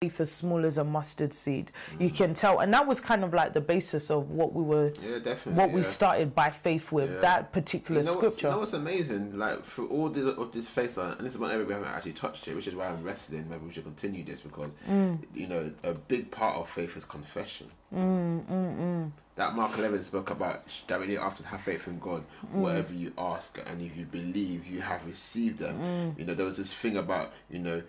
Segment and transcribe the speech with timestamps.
[0.00, 1.72] faith as small as a mustard seed.
[1.98, 4.92] You can tell, and that was kind of like the basis of what we were,
[5.02, 5.54] Yeah, definitely.
[5.54, 7.20] what we started by faith with Yeah.
[7.20, 8.46] that particular You know, scripture.
[8.46, 9.36] you know what's amazing?
[9.36, 12.12] Like for all the, of this face, and this is one area we haven't actually
[12.12, 15.18] touched it, which is why I'm wrestling Maybe we should continue this because Mm.
[15.34, 17.66] you know a big part of faith is confession.
[17.92, 22.22] Mm, That Mark Eleven spoke about that we need after to have faith in God.
[22.46, 22.60] Mm.
[22.60, 25.78] Whatever you ask, and if you believe, you have received them.
[25.80, 26.18] Mm.
[26.18, 27.82] You know there was this thing about you know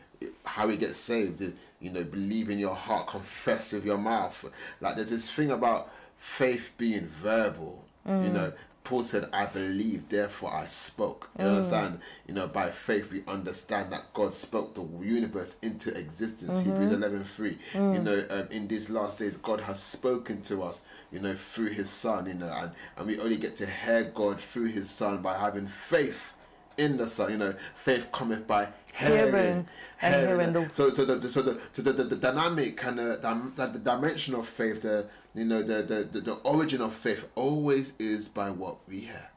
[0.46, 1.42] how we get saved.
[1.82, 4.44] You know, believe in your heart, confess with your mouth.
[4.82, 7.84] Like there's this thing about faith being verbal.
[8.08, 8.24] Mm.
[8.26, 11.50] You know, Paul said, "I believe, therefore I spoke." You Mm.
[11.55, 12.00] understand?
[12.27, 16.58] You know, by faith we understand that God spoke the universe into existence.
[16.60, 16.70] Mm-hmm.
[16.72, 17.58] Hebrews eleven three.
[17.74, 17.96] Mm.
[17.96, 20.82] You know, um, in these last days, God has spoken to us.
[21.12, 22.26] You know, through His Son.
[22.27, 25.66] You know, and and we only get to hear God through His Son by having
[25.68, 26.34] faith
[26.80, 27.32] in the Son.
[27.32, 29.68] You know, faith cometh by hearing, Hearing
[30.02, 33.52] and hearing the- so, so the so the so the, the, the dynamic and the,
[33.58, 35.05] the the dimension of faith, the
[35.36, 39.30] you know the the the origin of faith always is by what we hear.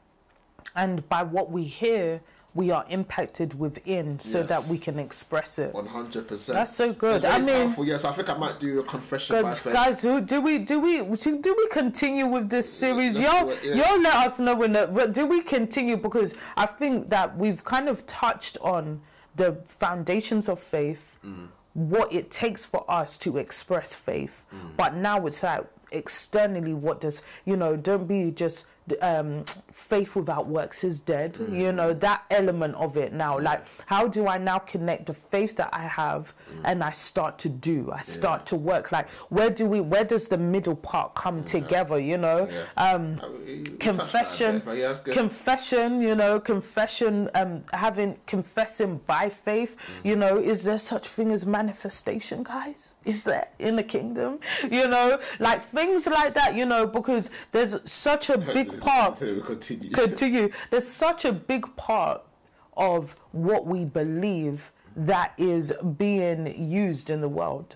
[0.75, 2.21] and by what we hear,
[2.55, 5.73] we are impacted within so that we can express it.
[5.73, 6.55] One hundred percent.
[6.55, 7.25] That's so good.
[7.25, 10.59] I mean- yes, I think I might do a confession Good guys, do, do we
[10.59, 13.19] do we do we continue with this series?
[13.19, 13.73] Y'all, yeah.
[13.73, 14.73] y'all let us know when.
[14.73, 19.01] The, do we continue because I think that we've kind of touched on
[19.35, 21.47] the foundations of faith, Mm.
[21.73, 24.75] what it takes for us to express faith, Mm.
[24.77, 27.75] but now it's like externally, what does you know?
[27.75, 28.65] Don't be just
[29.01, 31.33] um, faith without works is dead.
[31.35, 31.59] Mm.
[31.59, 33.39] You know that element of it now.
[33.39, 36.33] Like, how do I now connect the faith that I have.
[36.63, 37.91] And I start to do?
[37.93, 38.91] I start to work.
[38.91, 39.79] Like, where do we?
[39.81, 41.99] Where does the middle part come together?
[41.99, 42.63] You know, Yeah.
[42.77, 46.01] um, we- we touched confession, that a bit, but yeah, confession.
[46.01, 47.29] You know, confession.
[47.35, 49.75] Um, having confessing by faith.
[49.77, 50.07] Mm-hmm.
[50.07, 52.95] You know, is there such thing as manifestation, guys?
[53.05, 54.39] Is there in the kingdom?
[54.69, 56.55] You know, like things like that.
[56.55, 59.91] You know, because there's such a big part continue.
[59.91, 60.49] continue.
[60.69, 62.21] There's such a big part
[62.75, 67.75] of what we believe that is being used in the world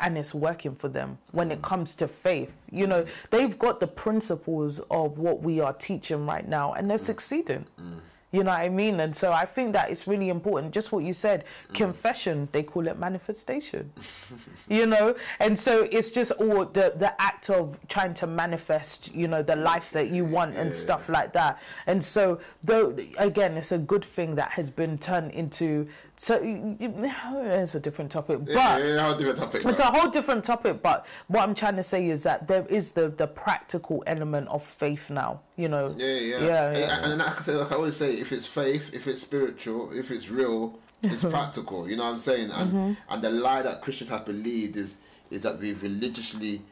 [0.00, 1.62] and it's working for them when it mm.
[1.62, 2.54] comes to faith.
[2.70, 6.98] You know, they've got the principles of what we are teaching right now and they're
[6.98, 7.12] mm.
[7.12, 7.66] succeeding.
[7.80, 8.00] Mm.
[8.34, 8.98] You know what I mean?
[8.98, 10.74] And so I think that it's really important.
[10.74, 13.92] Just what you said, confession, they call it manifestation.
[14.68, 15.14] you know?
[15.38, 19.54] And so it's just all the, the act of trying to manifest, you know, the
[19.54, 21.62] life that you want and stuff like that.
[21.86, 25.86] And so, though, again, it's a good thing that has been turned into.
[26.16, 29.64] So it's a different topic, but yeah, yeah, yeah, I'll do topic.
[29.64, 32.90] it's a whole different topic, but what I'm trying to say is that there is
[32.90, 35.40] the the practical element of faith now.
[35.56, 35.94] You know.
[35.98, 36.96] Yeah, yeah, Yeah, And, yeah.
[36.96, 39.90] and, and like I say, like I always say, if it's faith, if it's spiritual,
[39.92, 41.88] if it's real, it's practical.
[41.88, 42.50] You know what I'm saying?
[42.50, 42.92] And Mm-hmm.
[43.12, 44.96] and the lie that Christians have believed is
[45.30, 46.62] is that we've religiously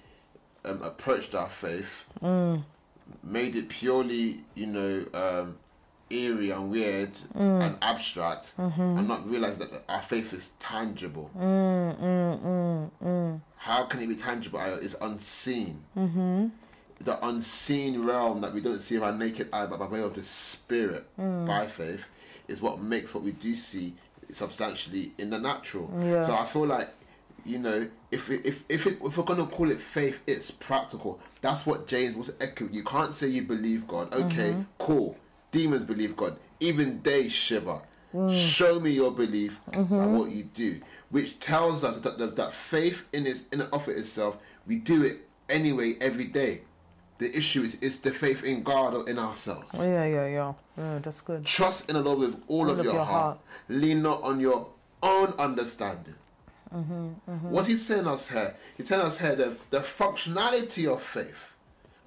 [0.65, 2.63] um, approached our faith, Mm.
[3.25, 5.59] made it purely, you know, um,
[6.13, 7.63] eerie and weird Mm.
[7.67, 8.81] and abstract, Mm-hmm.
[8.99, 11.31] and not realize that our faith is tangible.
[11.39, 14.61] Mm, How can it be tangible?
[14.81, 15.83] It's unseen.
[15.97, 16.49] Mm-hmm.
[17.05, 20.15] The unseen realm that we don't see with our naked eye, but by way of
[20.15, 21.47] the Spirit, Mm.
[21.47, 22.07] by faith,
[22.49, 23.95] is what makes what we do see
[24.31, 25.91] substantially in the natural.
[26.03, 26.27] Yeah.
[26.27, 26.89] So I feel like,
[27.45, 31.19] you know, if it, if if, it, if we're gonna call it faith, it's practical.
[31.41, 32.73] That's what James was echoing.
[32.73, 34.13] You can't say you believe God.
[34.15, 34.63] Okay, Mm-hmm.
[34.79, 35.17] cool.
[35.53, 36.37] Demons believe God.
[36.59, 37.81] Even they shiver.
[38.15, 38.37] Mm.
[38.37, 39.97] Show me your belief Mm-hmm.
[39.99, 40.81] by what you do,
[41.11, 44.37] which tells us that, that, that faith in its in and of it itself,
[44.67, 45.17] we do it
[45.49, 46.63] anyway every day.
[47.19, 49.69] The issue is is the faith in God or in ourselves.
[49.75, 50.53] Yeah, yeah, yeah.
[50.77, 51.45] Yeah, that's good.
[51.47, 53.39] Trust in the Lord with all, of, your, heart.
[53.69, 54.69] Lean not on your
[55.03, 56.15] own understanding.
[56.75, 58.55] Mm-hmm, What's he saying us here?
[58.77, 61.52] He's telling us here that the functionality of faith.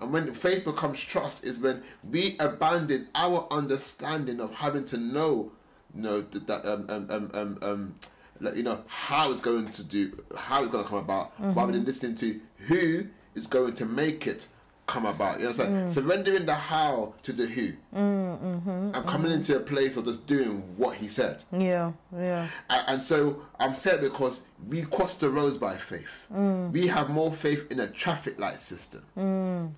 [0.01, 5.51] And when faith becomes trust is when we abandon our understanding of having to know,
[5.95, 7.95] you know, that, um, um, um, um, um,
[8.41, 11.71] like, you know, how it's going to do, how it's going to come about, rather
[11.71, 14.47] than listening to who is going to make it
[14.85, 15.39] come about.
[15.39, 15.93] You know what I'm saying?
[15.93, 17.71] Surrendering the how to the who.
[17.93, 21.41] And coming into a place of just doing what he said.
[21.57, 22.49] Yeah, yeah.
[22.69, 26.27] And, and so I'm saying because we cross the roads by faith.
[26.29, 29.75] We have more faith in a traffic light system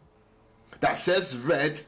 [0.79, 1.81] that says red,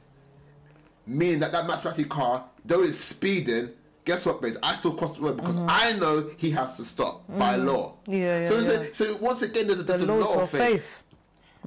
[1.05, 3.69] meaning that that Maserati car, though it's speeding,
[4.05, 4.57] guess what, babes?
[4.63, 5.67] I still cross the road because mm-hmm.
[5.69, 7.67] I know he has to stop by mm-hmm.
[7.67, 7.93] law.
[8.07, 8.89] Yeah, yeah, so, a- yeah.
[8.93, 11.03] so once again, there's a, The there's a laws law of faith.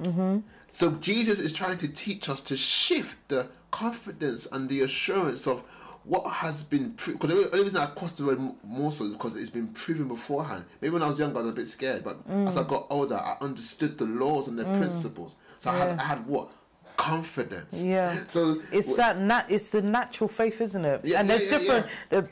[0.01, 0.39] Mm-hmm.
[0.71, 5.61] so Jesus is trying to teach us to shift the confidence and the assurance of
[6.03, 7.19] what has been proven.
[7.19, 10.07] because the only reason I crossed the road more so is because it's been proven
[10.07, 10.65] beforehand.
[10.81, 12.67] Maybe when I was younger, I was a bit scared, but as I mm.
[12.67, 14.77] got older, I understood the laws and the mm.
[14.77, 15.35] principles.
[15.59, 16.51] So I had I had what
[16.97, 17.81] confidence.
[17.81, 18.17] Yeah.
[18.27, 21.01] So It's that nat- it's the natural faith, isn't it?
[21.03, 22.29] Yeah, and yeah, there's yeah, different the-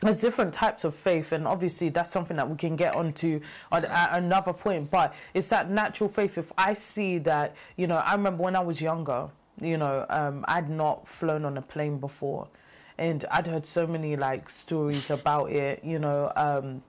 [0.00, 3.40] there's different types of faith, and obviously that's something that we can get onto
[3.72, 4.90] on, at another point.
[4.92, 6.38] But it's that natural faith.
[6.38, 9.28] If I see that, you know, I remember when I was younger,
[9.60, 12.46] you know, um, I'd not flown on a plane before,
[12.96, 15.82] and I'd heard so many like stories about it.
[15.84, 16.32] You know.
[16.36, 16.82] Um,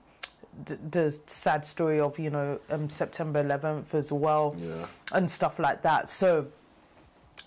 [0.64, 4.86] d- the sad story of you know um, September 11th as well Yeah.
[5.12, 6.08] and stuff like that.
[6.08, 6.46] So,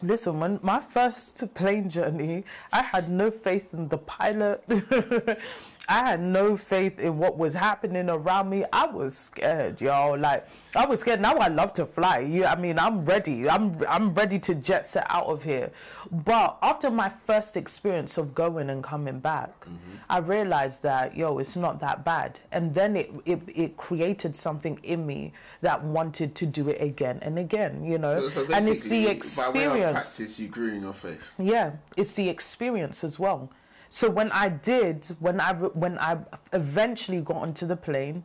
[0.03, 4.63] listen, my first plane journey, I had no faith in the pilot.
[5.89, 8.63] I had no faith in what was happening around me.
[8.71, 10.17] I was scared, y'all.
[10.17, 11.19] Like I was scared.
[11.19, 12.19] Now I love to fly.
[12.19, 13.49] You, I mean, I'm ready.
[13.49, 15.71] I'm I'm ready to jet set out of here.
[16.09, 19.77] But after my first experience of going and coming back, mm-hmm.
[20.09, 22.39] I realized that yo, it's not that bad.
[22.53, 27.19] And then it it, it created something in me that wanted to do it again
[27.21, 27.83] and again.
[27.83, 29.91] You know, So, so and it's the basically, By way of experience.
[29.91, 31.19] practice, you grew in your faith.
[31.37, 33.49] Yeah, it's the experience as well.
[33.93, 36.17] So when I did, when I when I
[36.51, 38.23] eventually got onto the plane,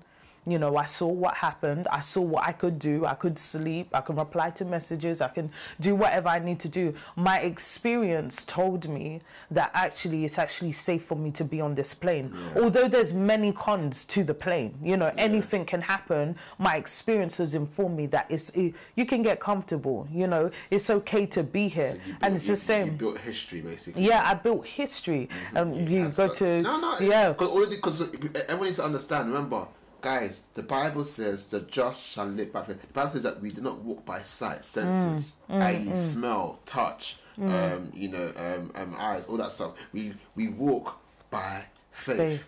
[0.51, 1.87] you know, I saw what happened.
[1.93, 3.05] I saw what I could do.
[3.07, 3.89] I could sleep.
[3.93, 5.21] I can reply to messages.
[5.21, 5.51] I can
[5.81, 6.95] do whatever I need to do.
[7.17, 11.95] My experience told me that actually it's actually safe for me to be on this
[11.95, 12.33] plane.
[12.57, 16.37] Although there's many cons to the plane, you know, anything can happen.
[16.59, 20.09] My experiences inform me that it's it, you can get comfortable.
[20.11, 22.87] You know, it's okay to be here, You and it's you- the same.
[22.87, 24.03] You built history, basically.
[24.05, 25.29] Yeah, I built history.
[25.55, 26.99] Um, you That's go to no, no.
[27.01, 28.01] yeah, Because already, because
[28.49, 29.29] everyone needs to understand.
[29.29, 29.67] Remember,
[30.01, 32.81] guys, the Bible says the just shall live by faith.
[32.81, 37.17] The Bible says that we do not walk by sight, senses, Mm, i.e., smell, touch,
[37.41, 39.75] um, you know, um, um, eyes, all that stuff.
[39.93, 40.99] We we walk
[41.31, 42.17] by faith.
[42.19, 42.45] Faith.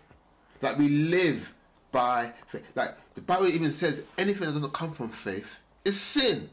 [0.62, 1.52] Like we live
[1.92, 2.64] by faith.
[2.74, 6.50] Like the Bible even says, anything that doesn't come from faith is sin.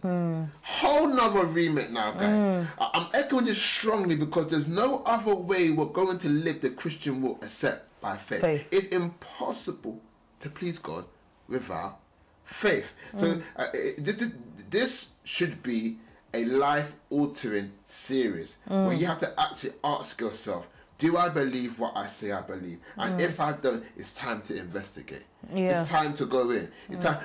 [0.62, 2.68] Whole nother remit now, guys.
[2.80, 6.70] I- I'm echoing this strongly because there's no other way we're going to live the
[6.70, 8.42] Christian walk except by faith.
[8.42, 8.68] Faith.
[8.72, 10.02] It's impossible
[10.42, 11.06] to please God
[11.48, 12.00] without
[12.46, 12.94] faith.
[13.16, 13.42] So mm.
[13.56, 13.66] uh,
[13.98, 14.32] this,
[14.70, 15.98] this, should be
[16.34, 18.98] a life altering series where mm.
[18.98, 20.66] you have to actually ask yourself,
[20.98, 22.80] do I believe what I say I believe?
[22.96, 23.24] And mm.
[23.24, 25.24] if I don't, it's time to investigate.
[25.54, 25.82] Yeah.
[25.82, 26.70] It's time to go in.
[26.90, 27.20] It's time.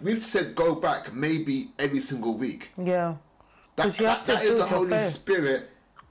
[0.00, 2.70] We've said go back maybe every single week.
[2.76, 3.16] yeah,
[3.74, 5.10] That, 'Cause you have that, that is the Holy faith.
[5.10, 5.70] Spirit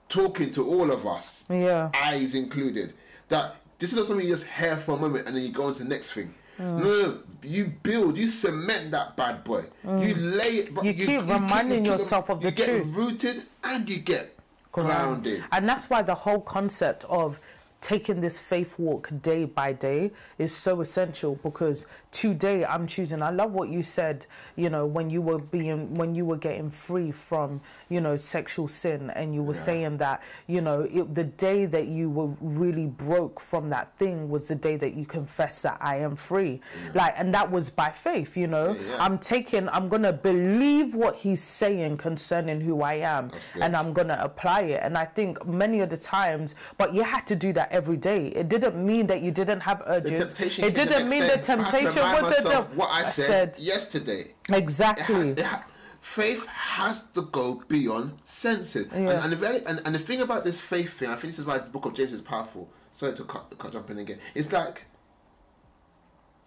[0.09, 1.45] talking to all of us.
[1.49, 1.91] Yeah.
[1.93, 2.93] Eyes included.
[3.29, 5.67] That this is not something you just hear for a moment and then you go
[5.67, 6.33] on to the next thing.
[6.59, 6.83] Mm.
[6.83, 9.63] No, you build, you cement that bad boy.
[9.83, 10.73] You lay it.
[10.73, 10.87] but Mm.
[10.97, 12.67] You keep reminding yourself of the truth.
[12.67, 12.95] you get truth.
[12.95, 14.33] rooted and you get
[14.71, 15.43] grounded.
[15.51, 17.39] And that's why the whole concept of
[17.79, 23.29] taking this faith walk day by day is so essential because today I'm choosing I
[23.29, 24.25] love what you said
[24.55, 28.67] you know when you were being when you were getting free from you know sexual
[28.67, 29.59] sin and you were Yeah.
[29.59, 34.27] saying that you know it, the day that you were really broke from that thing
[34.29, 36.61] was the day that you confessed that I am free
[36.95, 39.03] like and that was by faith you know Yeah, yeah.
[39.05, 43.31] I'm taking I'm going to believe what he's saying concerning who I am
[43.61, 43.75] and.
[43.77, 44.79] I'm going to apply it.
[44.81, 48.27] And I think many of the times, but you had to do that every day.
[48.27, 50.19] It didn't mean that you didn't have urges.
[50.33, 54.21] temptation it didn't mean the I have to temptation was a what I said, yesterday.
[54.21, 55.29] It ha- Exactly.
[55.29, 55.65] it ha-
[56.01, 58.87] faith has to go beyond senses.
[58.91, 59.23] And, Yeah.
[59.23, 61.45] and, the very, and, and the thing about this faith thing, I think this is
[61.45, 62.69] why the book of James is powerful.
[62.93, 64.19] Sorry to cut, cut jump in again.
[64.33, 64.85] It's like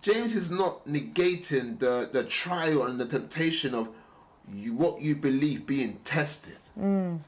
[0.02, 3.88] James is not negating the, the trial and the temptation of
[4.52, 6.59] you, what you believe being tested.
[6.78, 7.21] Mm.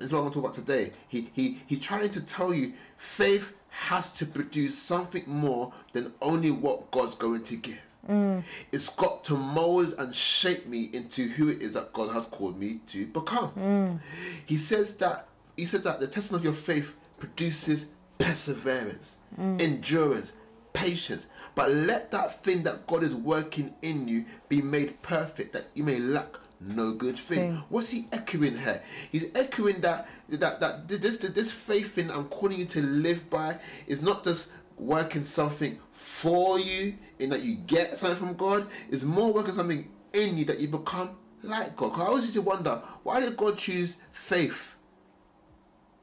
[0.00, 0.92] This is what I'm to talk about today.
[1.08, 6.50] He, he, he's trying to tell you faith has to produce something more than only
[6.50, 7.80] what God's going to give.
[8.08, 8.42] Mm.
[8.72, 12.58] It's got to mold and shape me into who it is that God has called
[12.58, 13.50] me to become.
[13.50, 14.00] Mm.
[14.46, 17.84] He says that he says that the testing of your faith produces
[18.16, 19.60] perseverance, mm.
[19.60, 20.32] endurance,
[20.72, 21.26] patience.
[21.54, 25.84] But let that thing that God is working in you be made perfect, that you
[25.84, 27.38] may lack no good thing.
[27.52, 27.62] Thing.
[27.68, 28.82] What's he echoing here?
[29.10, 33.58] He's echoing that that that this this, faith in I'm calling you to live by
[33.86, 38.66] is not just working something for you in that you get something from God.
[38.90, 41.10] It's more working something in you that you become
[41.42, 41.92] like God.
[41.92, 44.76] 'Cause I always used to wonder why did God choose faith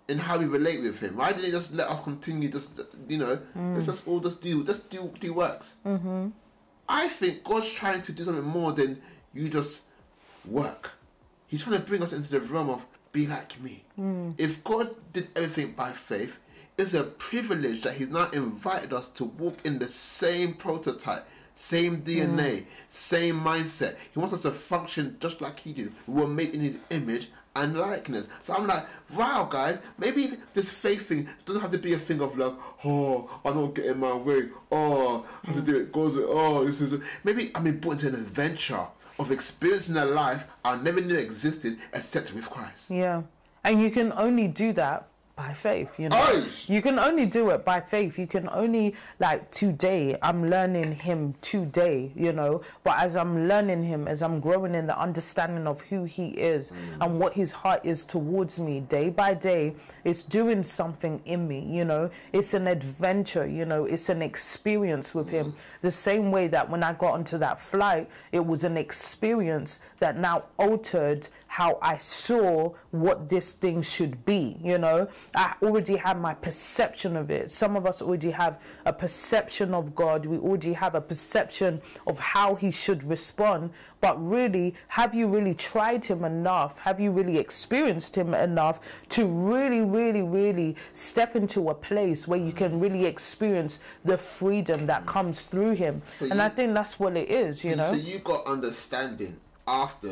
[0.07, 1.17] in how we relate with Him?
[1.17, 2.49] Why didn't He just let us continue?
[2.49, 5.75] Just you know, let's just all just do just do do works.
[5.85, 6.29] Mm-hmm.
[6.89, 9.01] I think God's trying to do something more than
[9.33, 9.83] you just
[10.49, 10.91] work.
[11.47, 13.83] He's trying to bring us into the realm of be like me.
[13.95, 14.31] Hmm.
[14.37, 16.39] If God did everything by faith,
[16.77, 21.25] it's a privilege that He's now invited us to walk in the same prototype,
[21.55, 23.95] same DNA, same mindset.
[24.11, 25.93] He wants us to function just like He did.
[26.05, 27.29] We were made in His image
[27.63, 28.27] and likeness.
[28.41, 28.85] So I'm like,
[29.15, 32.53] wow, guys, maybe this faith thing doesn't have to be a thing of like,
[32.85, 34.49] oh, I don't get in my way.
[34.71, 35.91] Oh, I have to do it.
[35.91, 36.99] Goes, oh, this is.
[37.23, 38.85] Maybe I'm put into an adventure
[39.19, 42.91] of experiencing a life I never knew existed except with Christ.
[42.91, 43.23] Yeah.
[43.63, 46.17] And you can only do that by faith, you know.
[46.17, 46.43] Aye.
[46.65, 48.17] You can only do it by faith.
[48.17, 52.61] You can only like today I'm learning him today, you know.
[52.83, 56.71] But as I'm learning him, as I'm growing in the understanding of who he is
[56.71, 57.05] mm.
[57.05, 61.59] and what his heart is towards me day by day, it's doing something in me,
[61.69, 62.09] you know.
[62.33, 65.51] It's an adventure, you know, it's an experience with him.
[65.51, 65.55] Mm.
[65.81, 70.17] The same way that when I got onto that flight, it was an experience that
[70.17, 74.57] now altered how I saw what this thing should be.
[74.61, 77.49] You know, I already had my perception of it.
[77.51, 82.19] Some of us already have a perception of God, we already have a perception of
[82.19, 83.71] how He should respond.
[83.99, 86.77] But really, have you really tried Him enough?
[86.79, 92.39] Have you really experienced Him enough to really, really, really step into a place where
[92.39, 96.01] you can really experience the freedom that comes through Him?
[96.19, 97.89] So and you- I think that's what it is, you So- know?
[97.91, 99.37] So you got understanding
[99.67, 100.11] after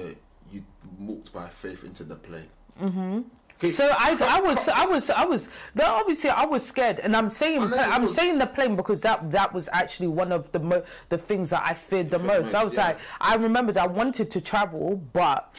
[0.52, 0.64] you
[1.00, 2.48] walked by faith into the plane.
[2.82, 3.22] Mm-hmm.
[3.70, 5.50] So I, I was, I was, I was.
[5.75, 8.14] No, obviously, I was scared, and I'm saying, I know you I'm was.
[8.14, 11.64] saying the plane because that that was actually one of the mo- the things that
[11.66, 12.54] I feared the most.
[12.54, 12.88] I was yeah.
[12.88, 15.54] like, I remembered I wanted to travel, but.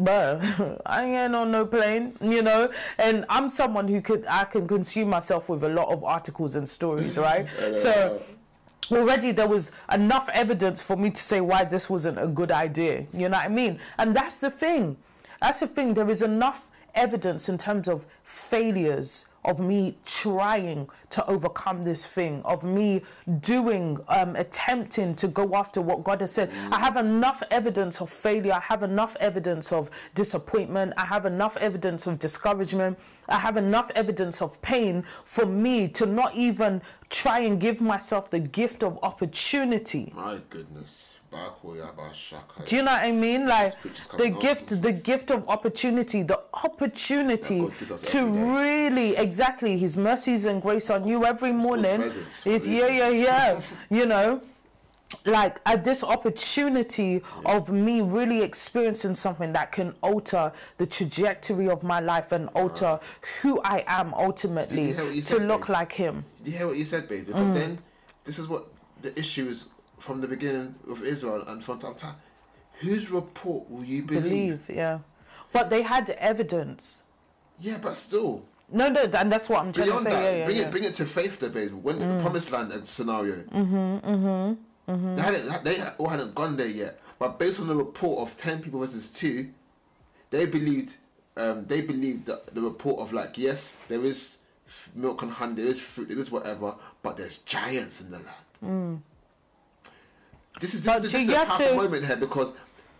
[0.00, 0.40] But
[0.86, 2.70] I ain't on no plane, you know.
[2.98, 6.68] And I'm someone who could I can consume myself with a lot of articles and
[6.68, 7.48] stories, right?
[7.74, 8.22] so
[8.92, 13.06] already there was enough evidence for me to say why this wasn't a good idea.
[13.12, 13.78] You know what I mean?
[13.98, 14.96] And that's the thing.
[15.40, 15.94] That's the thing.
[15.94, 22.42] There is enough evidence in terms of failures of me trying to overcome this thing,
[22.44, 23.02] of me
[23.40, 26.50] doing, um, attempting to go after what God has said.
[26.70, 28.52] I have enough evidence of failure.
[28.52, 30.92] I have enough evidence of disappointment.
[30.98, 32.98] I have enough evidence of discouragement.
[33.28, 38.30] I have enough evidence of pain for me to not even try and give myself
[38.30, 40.12] the gift of opportunity.
[40.14, 41.14] My goodness.
[41.30, 43.46] Do you know what I mean?
[43.46, 43.74] Like
[44.16, 49.96] the gift, the gift of opportunity, the opportunity God gives us to really, exactly, His
[49.96, 52.02] mercies and grace on you every morning.
[52.44, 53.60] Is yeah, yeah, yeah.
[53.90, 54.40] you know,
[55.24, 61.82] like at this opportunity of me really experiencing something that can alter the trajectory of
[61.82, 62.98] my life and alter
[63.42, 65.70] who I am ultimately hear what you to said, look babe?
[65.70, 66.24] like Him.
[66.38, 67.24] Did you hear what you said, babe?
[67.24, 67.26] Mm.
[67.26, 67.78] Because then,
[68.24, 68.68] this is what
[69.02, 69.66] the issue is
[69.98, 72.16] from the beginning of Israel and from time to time.
[72.80, 74.22] Whose report will you believe?
[74.22, 74.98] Believe, yeah.
[75.52, 77.02] But they had evidence.
[77.58, 80.16] Yeah, but still, No, no, and that's what I'm trying beyond to say.
[80.16, 80.62] that, yeah, yeah, bring yeah.
[80.64, 80.68] Mm.
[80.68, 81.72] it, bring it to faith, babe.
[81.72, 83.74] When the promised land scenario, mm-hmm,
[84.90, 87.00] mm-hmm, they hadn't, they all hadn't gone there yet.
[87.18, 89.48] But based on the report of ten people versus two,
[90.30, 90.96] they believed,
[91.36, 94.36] um, they believed that the report of like, yes, there is
[94.94, 98.20] milk and honey, there is fruit, there is whatever, but there's giants in the
[98.62, 99.02] land.
[100.60, 102.52] This is this, But this is a powerful to- moment here because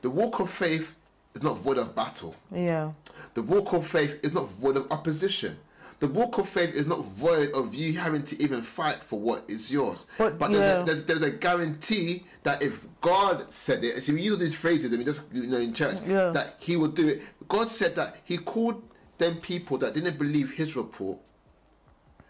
[0.02, 0.94] the walk of faith
[1.34, 2.34] is not void of battle.
[2.54, 2.92] Yeah.
[3.34, 5.58] The walk of faith is not void of opposition.
[6.00, 9.42] The walk of faith is not void of you having to even fight for what
[9.48, 10.06] is yours.
[10.16, 10.80] But, there's, yeah.
[10.80, 14.92] a, there's, there's a guarantee that if God said it, see, we use these phrases,
[14.92, 16.30] and we just, you know, in church, Yeah.
[16.30, 17.22] that He would do it.
[17.48, 18.80] God said that He called
[19.18, 21.18] them people that didn't believe His report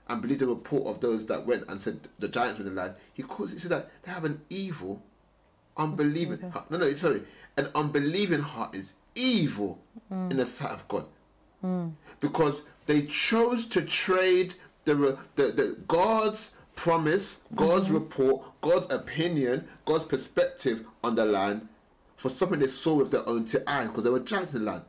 [0.09, 2.81] and believed the report of those that went and said the giants were in the
[2.81, 2.95] land.
[3.13, 5.03] He calls He said that they have an evil,
[5.79, 6.71] unbelieving heart.
[6.71, 7.23] No, no, sorry.
[7.57, 9.79] An unbelieving heart is evil
[10.11, 11.05] in the sight of God
[11.61, 11.89] hmm.
[12.21, 14.55] because they chose to trade
[14.85, 17.95] the, the, the God's promise, God's mm-hmm.
[17.95, 21.69] report, God's opinion, God's perspective on the land
[22.17, 24.71] for something they saw with their own two eyes because they were giants in the
[24.71, 24.83] land.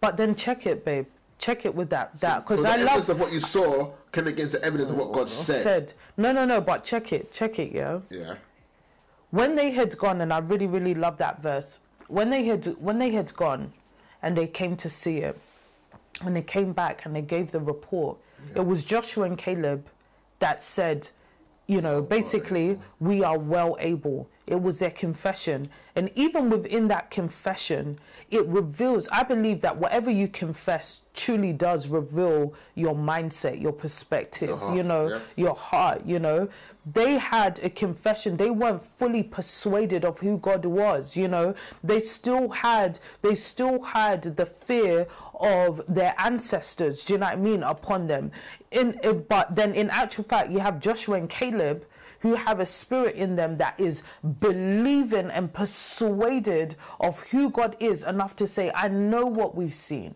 [0.00, 1.06] But then check it, babe.
[1.38, 2.18] Check it with that.
[2.20, 4.90] That because so the I evidence love of what you saw came against the evidence
[4.90, 5.62] of what God oh, said.
[5.62, 5.92] said.
[6.16, 6.60] No, no, no.
[6.60, 7.32] But check it.
[7.32, 7.72] Check it.
[7.72, 8.00] Yeah.
[8.10, 8.34] Yeah.
[9.34, 11.80] When they had gone, and I really, really love that verse.
[12.06, 13.72] When they had when they had gone,
[14.22, 15.36] and they came to see it,
[16.24, 18.16] and they came back and they gave the report.
[18.54, 19.88] It was Joshua and Caleb
[20.38, 21.08] that said,
[21.66, 24.28] you know, basically, we are well able.
[24.46, 25.70] It was their confession.
[25.96, 27.98] And even within that confession,
[28.30, 34.48] it reveals, I believe that whatever you confess truly does reveal your mindset, your perspective,
[34.48, 35.18] Your you know, yeah.
[35.36, 36.48] your heart, you know.
[36.92, 38.36] They had a confession.
[38.36, 41.54] They weren't fully persuaded of who God was, you know.
[41.82, 45.06] They still had they still had the fear
[45.40, 48.32] of their ancestors, do you know what I mean, upon them.
[48.70, 51.86] In, in but then in actual fact you have Joshua and Caleb
[52.24, 54.02] who have a spirit in them that is
[54.40, 60.14] believing and persuaded of who God is enough to say, I know what we've seen.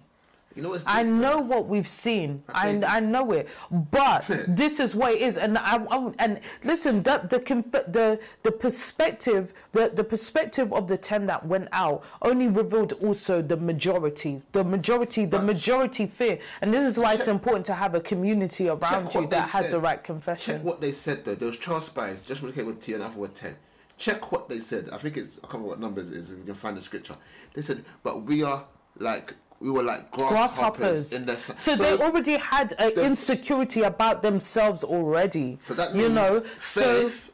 [0.58, 2.42] You know I uh, know what we've seen.
[2.48, 5.38] I, I know it, but this is what it is.
[5.38, 10.88] And I, I and listen, the the conf- the the perspective, the the perspective of
[10.88, 16.40] the ten that went out only revealed also the majority, the majority, the majority fear.
[16.60, 19.70] And this is why it's important to have a community around you that has the
[19.70, 19.82] said.
[19.84, 20.64] right Check confession.
[20.64, 21.36] what they said though.
[21.36, 23.54] Those child spies just when it came with T and Alpha with ten.
[23.96, 24.90] Check what they said.
[24.92, 26.30] I think it's I can't remember what numbers it is.
[26.32, 27.14] If you can find the scripture,
[27.54, 28.64] they said, "But we are
[28.98, 31.12] like we were like grasshoppers, Grasshoppers.
[31.12, 35.58] in the So, they already had an insecurity about themselves already.
[35.60, 37.30] So that means you know, so faith.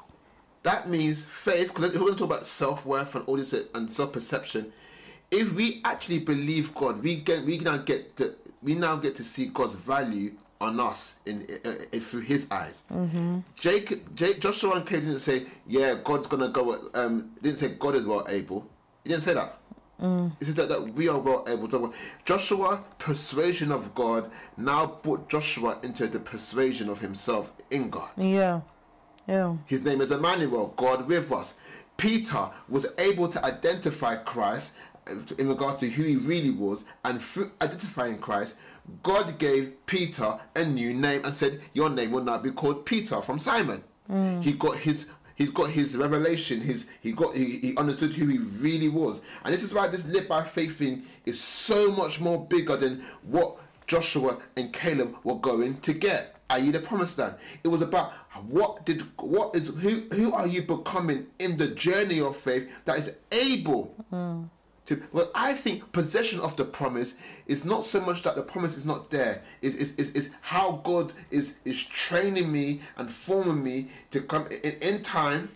[0.62, 1.68] that means faith.
[1.74, 4.72] Because if we're going to talk about self worth and all this and self perception,
[5.30, 9.24] if we actually believe God, we get we now get to, we now get to
[9.24, 12.82] see God's value on us in, uh, uh, through His eyes.
[12.90, 13.40] Mm-hmm.
[13.54, 17.96] Jacob, Jake, Joshua and Caleb didn't say, "Yeah, God's gonna go." Um, didn't say God
[17.96, 18.66] is well able.
[19.02, 19.58] He didn't say that.
[20.00, 21.92] It says that, that we are well able to.
[22.24, 28.10] Joshua persuasion of God now brought Joshua into the persuasion of himself in God.
[28.16, 28.60] yeah,
[29.26, 29.56] yeah.
[29.66, 31.54] His name is Emmanuel, God with us.
[31.96, 34.72] Peter was able to identify Christ
[35.06, 38.56] uh, in regards to who he really was, and through identifying Christ,
[39.02, 43.22] God gave Peter a new name and said, "Your name will now be called Peter
[43.22, 43.84] from Simon."
[44.42, 45.06] He got his.
[45.36, 46.60] He's got his revelation.
[46.60, 50.04] His he got he, he understood who he really was, and this is why this
[50.04, 55.38] live by faith thing is so much more bigger than what Joshua and Caleb were
[55.38, 56.70] going to get, i.e.
[56.70, 57.34] the promised land.
[57.62, 58.12] It was about
[58.48, 62.98] what did what is who who are you becoming in the journey of faith that
[62.98, 64.48] is able mm.
[64.86, 67.14] To well I think possession of the promise
[67.46, 70.80] is not so much that the promise is not there, is is, is, is how
[70.84, 75.50] God is is training me and forming me to come in, in time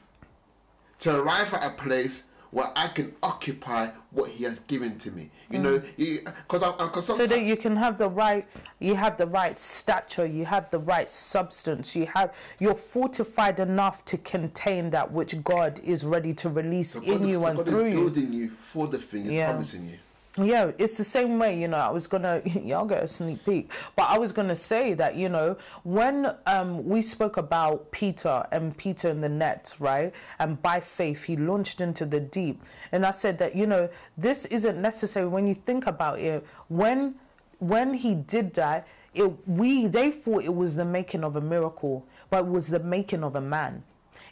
[1.00, 5.30] to arrive at a place where I can occupy what He has given to me.
[5.50, 6.24] You know, mm.
[6.24, 8.46] because I because so that you can have the right
[8.80, 14.04] you have the right stature you have the right substance you have you're fortified enough
[14.04, 17.94] to contain that which god is ready to release in you and God through is
[17.94, 19.50] you building you for the thing, He's Yeah.
[19.50, 19.98] promising you.
[20.38, 21.76] Yeah, it's the same way, you know.
[21.76, 25.28] I was gonna, y'all get a sneak peek, but I was gonna say that, you
[25.28, 30.80] know, when um, we spoke about Peter and Peter in the net, right, and by
[30.80, 35.26] faith he launched into the deep, and I said that, you know, this isn't necessary
[35.26, 36.44] when you think about it.
[36.68, 37.14] When
[37.58, 42.06] when he did that, it we they thought it was the making of a miracle,
[42.30, 43.82] but it was the making of a man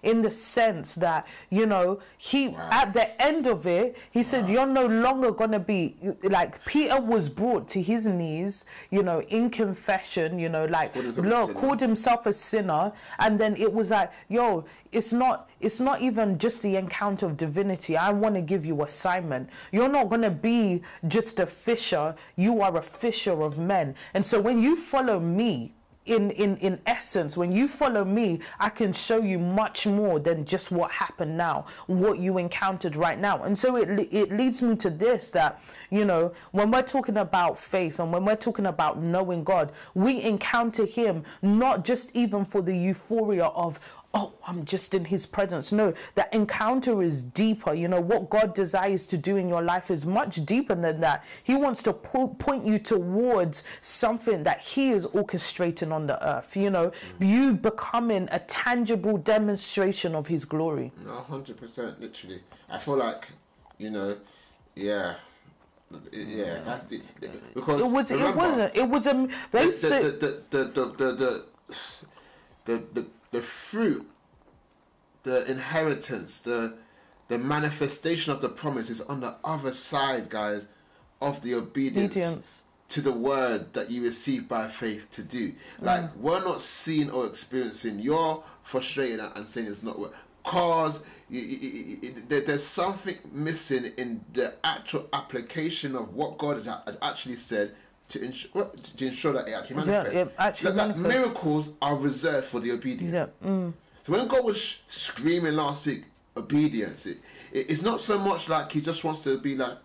[0.03, 4.67] in the sense that you know he at the end of it he said you're
[4.67, 10.39] no longer gonna be like peter was brought to his knees you know in confession
[10.39, 12.93] you know like Called himself a look called himself a sinner.
[13.19, 17.37] And then it was like yo it's not it's not even just the encounter of
[17.37, 17.97] divinity.
[17.97, 19.51] I want to give you assignment.
[19.73, 22.15] You're not going to be just a fisher.
[22.37, 23.95] You are a fisher of men.
[24.15, 25.73] And so when you follow me
[26.07, 30.45] in, in, in essence, when you follow me, I can show you much more than
[30.45, 33.43] just what happened now, what you encountered right now.
[33.43, 37.59] And so it, it leads me to this that, you know, when we're talking about
[37.59, 42.63] faith and when we're talking about knowing God, we encounter Him not just even for
[42.63, 43.81] the euphoria of,
[44.17, 45.73] oh, I'm just in his presence.
[45.73, 47.75] No, that encounter is deeper.
[47.75, 51.25] You know, what God desires to do in your life is much deeper than that.
[51.45, 56.57] He wants to po- point you towards something that he is orchestrating on the earth.
[56.57, 57.29] You know, mm.
[57.29, 60.93] you becoming a tangible demonstration of his glory.
[61.05, 62.41] No, hundred percent, literally.
[62.71, 63.29] I feel like,
[63.77, 64.17] you know,
[64.75, 65.17] yeah,
[66.11, 66.57] yeah.
[66.57, 66.65] Mm.
[66.65, 67.03] That's the
[67.55, 69.13] because It was, it remember, wasn't, it was a,
[69.53, 71.45] the, the, the, the, the, the, the,
[72.65, 74.09] the, the, the fruit,
[75.23, 76.75] the inheritance, the
[77.29, 80.65] the manifestation of the promise is on the other side, guys,
[81.21, 82.63] of the obedience, Obedience.
[82.89, 85.49] to the word that you receive by faith to do.
[85.51, 85.57] Mm.
[85.81, 87.99] Like we're not seeing or experiencing.
[87.99, 90.15] You're frustrated and- saying it's not what.
[90.45, 96.97] Cause you, you, you- there's something missing in the actual application of what God has
[97.03, 97.75] actually said
[98.09, 100.17] to ensure to ensure that it actually Yeah, manifests.
[100.17, 101.09] it actually like, manifests.
[101.09, 103.13] miracles are reserved for the obedient.
[103.13, 103.73] yeah, mm,
[104.05, 106.05] So when God was screaming last week,
[106.37, 107.07] obedience.
[107.07, 107.19] It,
[107.53, 109.79] it, it's not so much like he just wants to be like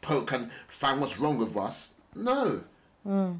[0.00, 1.94] poke and find what's wrong with us.
[2.14, 2.62] No.
[3.06, 3.38] Mm.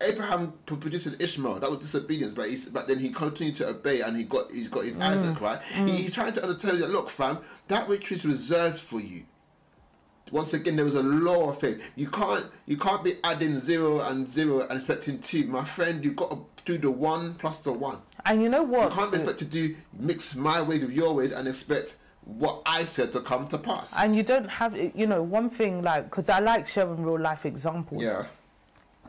[0.00, 1.60] Abraham produced an Ishmael.
[1.60, 4.68] That was disobedience, but he's, but then he continued to obey, and he got he's
[4.68, 5.02] got his mm.
[5.02, 5.60] Isaac right.
[5.62, 5.88] He, mm.
[5.88, 9.24] he's trying to tell you that look, fam, that which is reserved for you.
[10.30, 11.80] Once again, there was a law of faith.
[11.96, 16.04] You can't you can't be adding zero and zero and expecting two, my friend.
[16.04, 17.98] You've got to do the one plus the one.
[18.24, 18.90] And you know what?
[18.90, 22.62] You can't be expect to do mix my ways with your ways and expect what
[22.64, 23.94] I said to come to pass.
[23.98, 27.44] And you don't have, you know, one thing like, because I like sharing real life
[27.44, 28.02] examples.
[28.02, 28.24] yeah.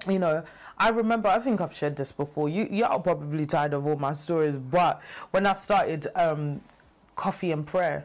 [0.10, 0.44] you know
[0.78, 4.12] i remember i think i've shared this before you you're probably tired of all my
[4.12, 5.02] stories but
[5.32, 6.60] when i started um
[7.16, 8.04] coffee and prayer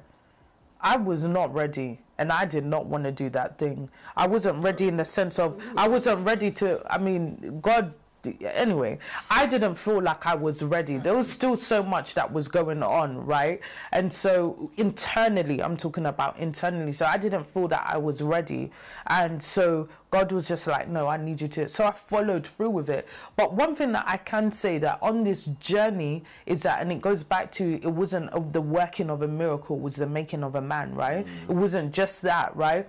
[0.80, 3.90] i was not ready and i did not want to do that thing.
[4.16, 7.94] I wasn't ready in the sense of i wasn't ready to i mean god
[8.42, 8.98] anyway
[9.30, 10.98] i didn't feel like i was ready.
[10.98, 13.60] There was still so much that was going on right?
[13.92, 18.70] And so internally i'm talking about internally so i didn't feel that i was ready.
[19.06, 22.70] And so god was just like no i need you to so i followed through
[22.70, 23.06] with it.
[23.36, 27.00] But one thing that i can say that on this journey is that and it
[27.00, 30.44] goes back to it wasn't of the working of a miracle it was the making
[30.44, 31.26] of a man right?
[31.26, 31.50] Mm.
[31.50, 32.88] It wasn't just that right?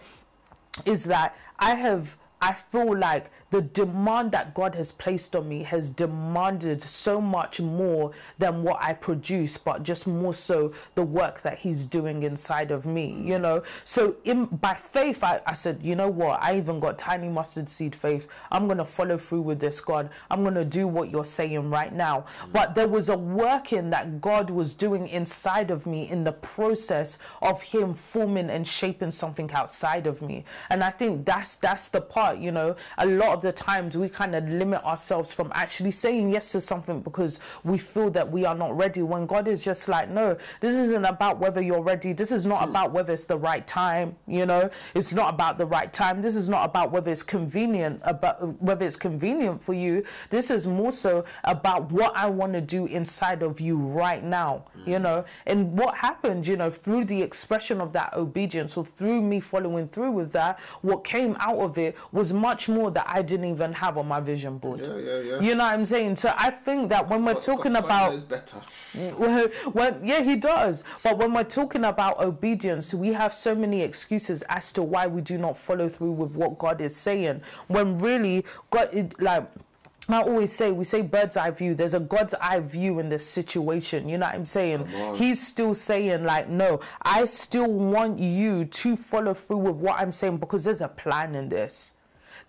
[0.86, 5.64] Is that I have I feel like the demand that God has placed on me
[5.64, 11.42] has demanded so much more than what I produce, but just more so the work
[11.42, 13.64] that He's doing inside of me, you know.
[13.84, 17.68] So in by faith, I, I said, you know what, I even got tiny mustard
[17.68, 18.30] seed faith.
[18.52, 20.10] I'm gonna follow through with this, God.
[20.30, 22.26] I'm gonna do what you're saying right now.
[22.44, 22.54] Mm.
[22.54, 27.18] But there was a working that God was doing inside of me in the process
[27.42, 30.46] of Him forming and shaping something outside of me.
[30.70, 32.78] And I think that's that's the part, you know.
[32.98, 36.62] A lot of the times we kind of limit ourselves from actually saying yes to
[36.62, 39.02] something because we feel that we are not ready.
[39.02, 42.14] When God is just like, no, this isn't about whether you're ready.
[42.14, 42.70] This is not hmm.
[42.70, 44.16] about whether it's the right time.
[44.28, 46.22] You know, it's not about the right time.
[46.22, 48.02] This is not about whether it's convenient.
[48.04, 50.04] About whether it's convenient for you.
[50.30, 54.66] This is more so about what I want to do inside of you right now.
[54.86, 55.04] You hmm.
[55.04, 59.40] know, and what happened, you know, through the expression of that obedience or through me
[59.40, 63.50] following through with that, what came out of it was much more that I didn't
[63.54, 64.80] even have on my vision board.
[64.82, 65.40] Yeah, yeah, yeah.
[65.40, 66.18] You know what I'm saying?
[66.18, 68.58] So I think that when we're But- talking but about knows better.
[69.18, 70.84] well, well, yeah, he does.
[71.04, 75.22] But when we're talking about obedience, we have so many excuses as to why we
[75.22, 77.42] do not follow through with what God is saying.
[77.68, 79.46] When really, God, it, like,
[80.10, 81.74] I always say, we say bird's eye view.
[81.74, 84.10] There's a God's eye view in this situation.
[84.10, 84.88] You know what I'm saying?
[85.16, 90.12] He's still saying, like, no, I still want you to follow through with what I'm
[90.12, 91.94] saying because there's a plan in this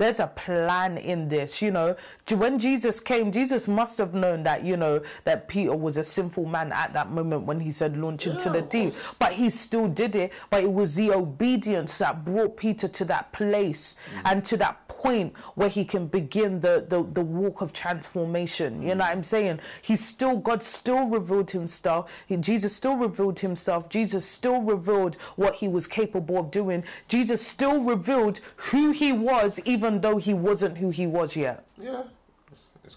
[0.02, 1.96] there's a plan in this you know.
[2.30, 6.46] When jesus came jesus must have known that you know that peter was a sinful
[6.46, 8.94] man at that moment when he said launch into Yeah, the deep.
[9.18, 10.32] but he still did it.
[10.50, 14.22] But it was the obedience that brought peter to that place mm.
[14.24, 18.80] and to that point where he can begin the, the the walk of transformation.
[18.82, 19.60] You know what i'm saying?
[19.82, 22.10] He still god still revealed himself.
[22.26, 23.88] He, jesus still revealed himself.
[23.88, 26.84] Jesus still revealed what he was capable of doing.
[27.08, 31.64] Jesus still revealed who he was even though he wasn't who he was yet.
[31.80, 32.02] Yeah.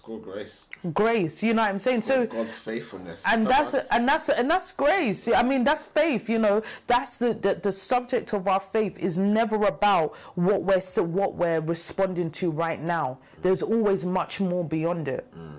[0.06, 0.66] Called grace.
[0.94, 2.00] grace you know what i'm saying?
[2.02, 3.20] So God's faithfulness.
[3.26, 3.82] and Come that's on.
[3.90, 5.26] and that's and that's grace.
[5.26, 6.62] I mean that's faith you know?
[6.86, 11.34] That's the the, the subject of our faith is never about what we're so what
[11.34, 13.18] we're responding to right now.
[13.42, 15.26] There's always much more beyond it.
[15.36, 15.58] Mm.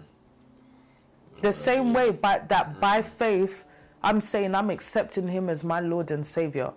[1.41, 2.79] The same way by that mm.
[2.79, 3.65] by faith
[4.01, 6.71] i'm saying i'm accepting him as my lord and savior.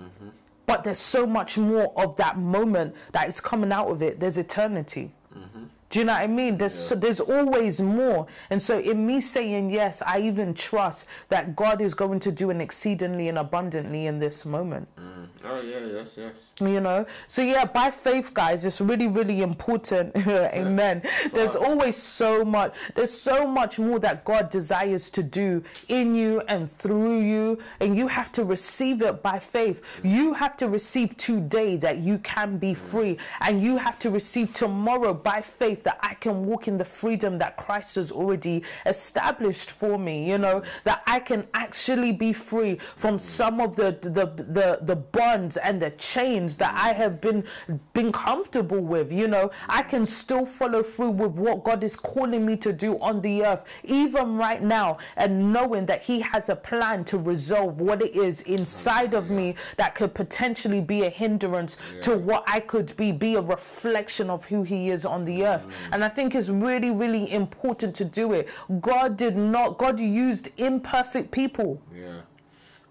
[0.00, 0.28] Mm-hmm.
[0.66, 4.20] But there's so much more of that moment that is coming out of it.
[4.20, 5.64] There's eternity mm-hmm.
[5.90, 6.56] Do you know what I mean?
[6.56, 11.54] There's so, there's always more, and so in me saying yes, I even trust that
[11.54, 14.88] God is going to do an exceedingly and abundantly in this moment.
[14.96, 15.28] Mm.
[15.44, 16.32] Oh yeah, yes, yes.
[16.60, 20.16] You know, so yeah, by faith, guys, it's really, really important.
[20.26, 21.02] Amen.
[21.32, 22.74] There's always so much.
[22.94, 27.96] There's so much more that God desires to do in you and through you, and
[27.96, 29.82] you have to receive it by faith.
[30.02, 34.52] You have to receive today that you can be free, and you have to receive
[34.52, 39.70] tomorrow by faith that I can walk in the freedom that Christ has already established
[39.70, 40.28] for me.
[40.28, 44.96] You know that I can actually be free from some of the the the, the
[44.96, 47.44] bonds and the chains that I have been
[47.92, 49.12] been comfortable with.
[49.12, 52.98] You know, I can still follow through with what God is calling me to do
[53.00, 57.80] on the earth, even right now, and knowing that He has a plan to resolve
[57.80, 62.60] what it is inside of me that could potentially be a hindrance to what I
[62.60, 65.65] could be, be a reflection of who He is on the earth.
[65.66, 65.72] Mm.
[65.92, 68.48] And I think it's really, really important to do it.
[68.80, 71.80] God did not, God used imperfect people.
[71.94, 72.20] Yeah.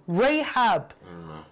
[0.07, 1.43] Rahab No, no,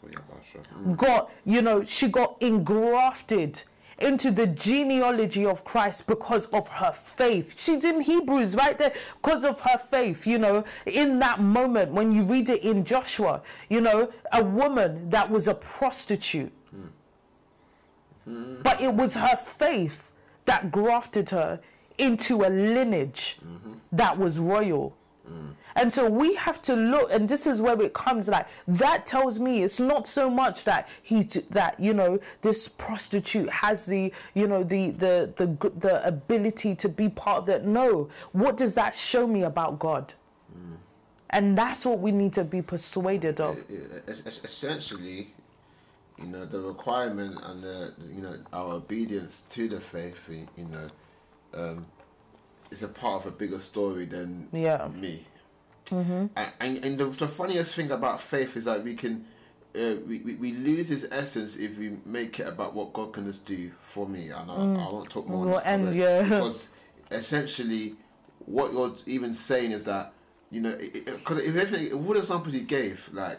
[0.00, 0.62] cool, yeah, but sure.
[0.76, 0.96] Mm.
[0.96, 3.62] got, you know, she got engrafted
[3.98, 7.60] into the genealogy of Christ because of her faith.
[7.60, 12.12] She's in Hebrews right there because of her faith, you know, in that moment when
[12.12, 16.52] you read it in Joshua, you know, a woman that was a prostitute.
[18.24, 18.62] Hmm.
[18.62, 20.07] But it was her faith
[20.48, 21.60] that grafted her
[21.98, 23.38] into a lineage
[23.92, 24.94] that was royal.
[25.76, 28.26] And so we have to look, and this is where it comes.
[28.28, 33.48] Like that tells me it's not so much that he's that you know this prostitute
[33.50, 35.46] has the you know the the the
[35.78, 37.64] the ability to be part of that.
[37.64, 40.14] No, what does that show me about God?
[40.52, 40.76] Mm.
[41.30, 43.58] And that's what we need to be persuaded of.
[44.08, 45.32] Es- es- essentially,
[46.20, 50.90] you know, the requirement and the you know our obedience to the faith, you know,
[51.54, 51.86] um,
[52.70, 54.88] is a part of a bigger story than Yeah.
[54.94, 55.26] me.
[55.86, 56.26] Mm-hmm.
[56.36, 59.24] And, and, and the, the funniest thing about faith is that we can.
[59.74, 63.26] Uh, we, we, we lose its essence if we make it about what God can
[63.26, 65.42] just do for me, and I, I won't talk more.
[65.42, 66.22] on Well, that, and yeah.
[66.22, 66.70] because
[67.10, 67.94] essentially,
[68.46, 70.12] what you're even saying is that
[70.50, 73.38] you know, because if anything, all the examples he gave, like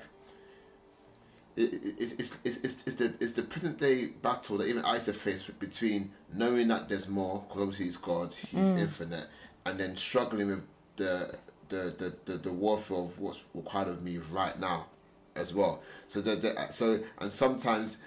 [1.59, 6.11] it's, it's, it's, it's, the it's the present day battle that even Isaac faced between
[6.33, 8.79] knowing that there's more, because obviously he's God, he's mm.
[8.79, 9.27] infinite,
[9.65, 10.63] and then struggling with
[10.95, 11.35] the
[11.69, 14.87] the, the, the, the warfare of what's required of me right now,
[15.35, 15.83] as well.
[16.07, 17.97] So the, the uh, so and sometimes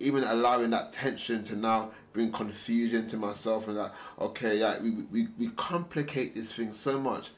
[0.00, 4.90] even allowing that tension to now bring confusion to myself and that okay yeah we,
[4.90, 7.30] we, we complicate this thing so much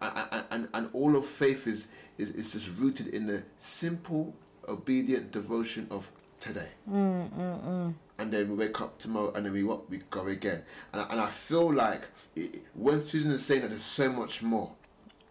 [0.00, 4.34] and, and, and all of faith is, is, is just rooted in the simple
[4.70, 6.06] obedient devotion of
[6.38, 6.68] today.
[8.18, 9.88] And then we wake up tomorrow and then we what?
[9.90, 10.62] We go again.
[10.92, 12.02] And, I- and I feel like
[12.36, 14.70] it, when Susan is saying that there's so much more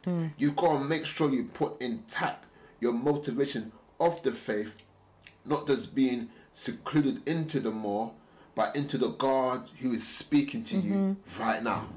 [0.06, 0.32] mm.
[0.38, 2.45] you've got to make sure you put intact
[2.80, 4.75] your motivation of the faith
[5.45, 8.12] not just being secluded into the more,
[8.56, 11.41] but into the God who is speaking to you mm-hmm.
[11.41, 11.88] right now.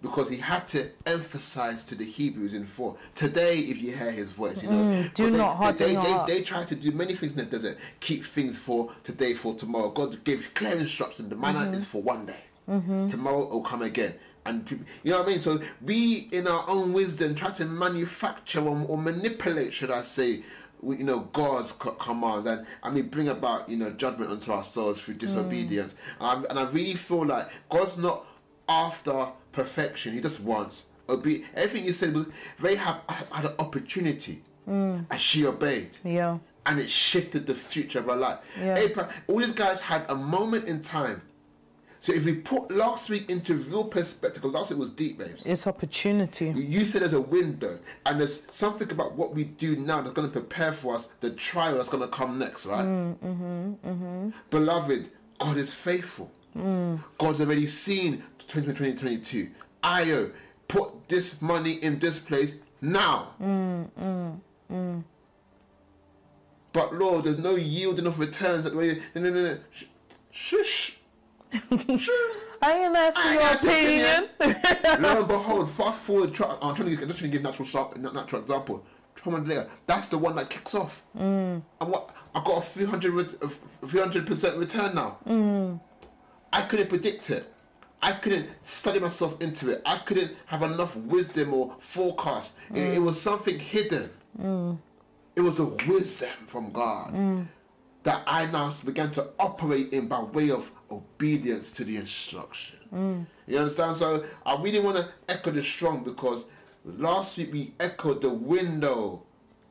[0.00, 4.28] Because he had to emphasize to the Hebrews in four today, if you hear his
[4.28, 6.26] voice, you know, mm, do they, not harden they, they, heart.
[6.28, 9.90] they, try to do many things in the desert, keep things for today, for tomorrow.
[9.90, 11.28] God gave clear instruction.
[11.28, 11.74] The manna mm-hmm.
[11.74, 12.44] is for one day.
[12.68, 13.08] Mm-hmm.
[13.08, 14.14] Tomorrow will come again.
[14.46, 15.40] And people- you know what I mean?
[15.40, 20.44] So we, in our own wisdom, try to manufacture or, or manipulate, should I say,
[20.80, 25.02] you know, God's co- commands, and and we bring about, you know, judgment onto ourselves
[25.02, 25.96] through disobedience.
[26.20, 26.36] Mm.
[26.36, 28.26] And, I, and I really feel like God's not
[28.68, 32.26] after perfection; He just wants obe- Everything you said was
[32.60, 33.00] they have
[33.32, 35.04] had an opportunity, mm.
[35.10, 36.38] and she obeyed Yeah.
[36.66, 38.38] and it shifted the future of her life.
[38.60, 38.78] Yeah.
[38.78, 41.22] Abraham, all these guys had a moment in time.
[42.00, 45.42] So if we put last week into real perspective, last week was deep, babes.
[45.44, 46.50] It's opportunity.
[46.50, 50.30] You said there's a window, and there's something about what we do now that's going
[50.30, 52.84] to prepare for us the trial that's going to come next, right?
[52.84, 54.30] Mm, mm-hmm, mm-hmm.
[54.50, 56.30] Beloved, God is faithful.
[56.56, 57.02] Mm.
[57.18, 59.50] God's already seen 2022.
[59.82, 60.32] Ayo,
[60.66, 63.34] put this money in this place now.
[66.72, 69.00] But Lord, there's no yield enough returns that way.
[69.14, 69.58] No, no, no, no.
[70.30, 70.96] Shush.
[71.52, 72.08] Shush.
[72.62, 74.28] I ain't asking your asking opinion.
[75.02, 76.34] Lo and behold, fast forward.
[76.34, 78.84] Try, I'm trying to give, I'm trying to give natural, natural example.
[79.26, 81.02] Months later, that's the one that kicks off.
[81.14, 81.60] Mm.
[81.80, 85.18] And what I got a few hundred, a few hundred percent return now.
[85.26, 85.80] Mm.
[86.52, 87.52] I couldn't predict it.
[88.00, 89.82] I couldn't study myself into it.
[89.84, 92.56] I couldn't have enough wisdom or forecast.
[92.72, 93.04] It, it mm.
[93.04, 94.10] was something hidden.
[94.40, 94.78] Mm.
[95.34, 97.46] It was a wisdom from God mm.
[98.04, 102.76] that I now began to operate in by way of obedience to the instruction.
[103.46, 103.96] You understand?
[103.96, 106.44] So I really want to echo this strong because
[106.84, 109.22] last week we echoed the window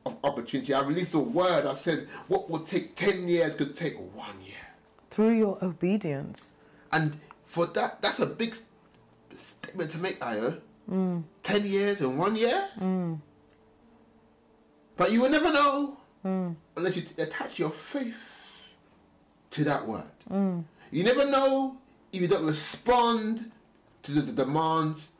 [0.06, 0.74] of opportunity.
[0.74, 1.66] I released a word.
[1.66, 4.54] I said, what would take 10 years could take one year.
[5.10, 6.54] Through your obedience.
[6.92, 8.54] And for that, that's a big
[9.34, 10.60] statement to make, Ayo.
[10.90, 11.22] Mm.
[11.42, 12.68] 10 years in one year?
[12.78, 13.18] Mm.
[14.96, 16.54] But you will never know mm.
[16.76, 18.16] unless you attach your faith
[19.50, 20.10] to that word.
[20.90, 21.78] You never know
[22.12, 23.50] if you don't respond
[24.02, 25.12] to the, the demands.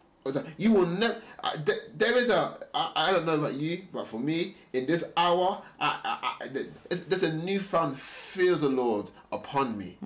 [0.59, 1.23] You will never.
[1.43, 2.59] Uh, th- there is a.
[2.75, 6.49] I, I don't know about you, but for me, in this hour, I, I, I,
[6.49, 9.97] there's, there's a newfound fear of the Lord upon me,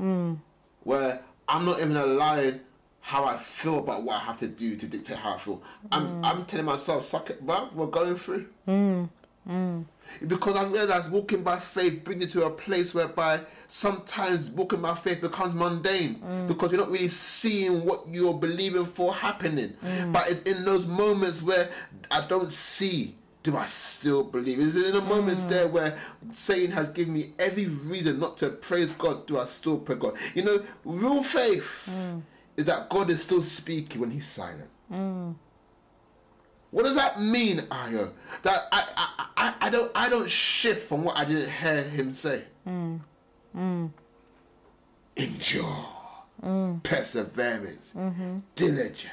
[0.85, 2.61] where I'm not even allowing
[3.01, 5.63] how I feel about what I have to do to dictate how I feel.
[5.91, 6.21] I'm, mm.
[6.25, 8.47] I'm telling myself, suck it, but we're going through.
[8.69, 9.09] Mm,
[9.49, 9.85] mm.
[10.27, 14.95] Because I realize walking by faith brings you to a place whereby sometimes walking by
[14.95, 19.75] faith becomes mundane because you're not really seeing what you're believing for happening.
[20.13, 21.71] But it's in those moments where
[22.11, 24.59] I don't see do I still believe?
[24.61, 25.73] Is it in the moments there mm.
[25.73, 25.99] where
[26.33, 29.27] Satan has given me every reason not to praise God?
[29.27, 30.15] Do I still pray God?
[30.35, 32.23] You know, real faith mm.
[32.57, 34.71] is that God is still speaking when He's silent.
[34.91, 35.35] Mm.
[36.71, 38.13] What does that mean, Ayo?
[38.43, 42.13] That I, I, I, I don't I don't shift from what I didn't hear Him
[42.13, 42.45] say.
[45.17, 45.87] Endure,
[46.83, 48.39] perseverance, mm-hmm.
[48.57, 49.11] diligence.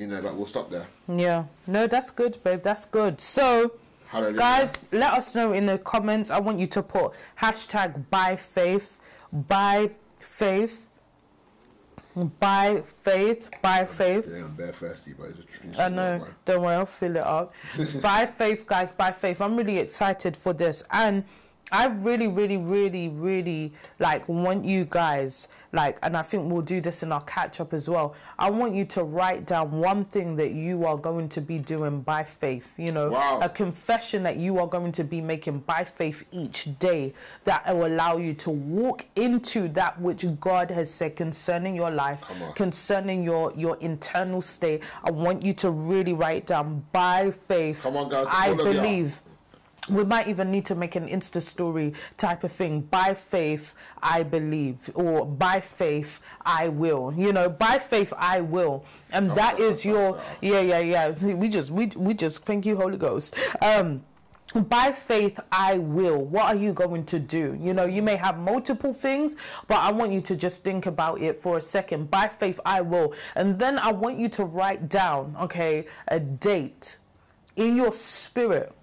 [0.00, 0.86] You know, but we'll stop there.
[1.14, 1.44] Yeah.
[1.66, 2.62] No, that's good, babe.
[2.62, 3.20] That's good.
[3.20, 3.72] So,
[4.06, 4.38] Hallelujah.
[4.38, 6.30] guys, let us know in the comments.
[6.30, 8.96] I want you to put hashtag by faith,
[9.30, 10.86] by faith,
[12.38, 14.26] by faith, by faith.
[14.26, 16.26] Yeah, I'm thirsty, but it's a I know.
[16.46, 17.52] Don't worry, I'll fill it up.
[18.00, 19.42] by faith, guys, by faith.
[19.42, 20.82] I'm really excited for this.
[20.92, 21.24] And
[21.72, 26.80] I really, really, really, really like want you guys, like, and I think we'll do
[26.80, 28.14] this in our catch up as well.
[28.38, 32.00] I want you to write down one thing that you are going to be doing
[32.00, 33.38] by faith, you know, Wow.
[33.40, 37.86] a confession that you are going to be making by faith each day that will
[37.86, 42.22] allow you to walk into that which God has said concerning your life,
[42.56, 44.82] concerning your your internal state.
[45.04, 47.82] I want you to really write down by faith.
[47.82, 49.20] Come on, guys, I all believe.
[49.88, 52.82] We might even need to make an Insta story type of thing.
[52.82, 57.12] By faith, I believe, or by faith, I will.
[57.16, 61.14] You know, by faith, I will, and that is your yeah, yeah, yeah.
[61.14, 63.34] See, We just we we just thank you, Holy Ghost.
[63.62, 64.02] Um,
[64.54, 66.18] by faith, I will.
[66.24, 67.56] What are you going to do?
[67.60, 69.36] You know, you may have multiple things,
[69.68, 72.10] but I want you to just think about it for a second.
[72.10, 73.14] By faith, I will.
[73.36, 76.98] And then I want you to write down, okay, a date
[77.54, 78.74] in your spirit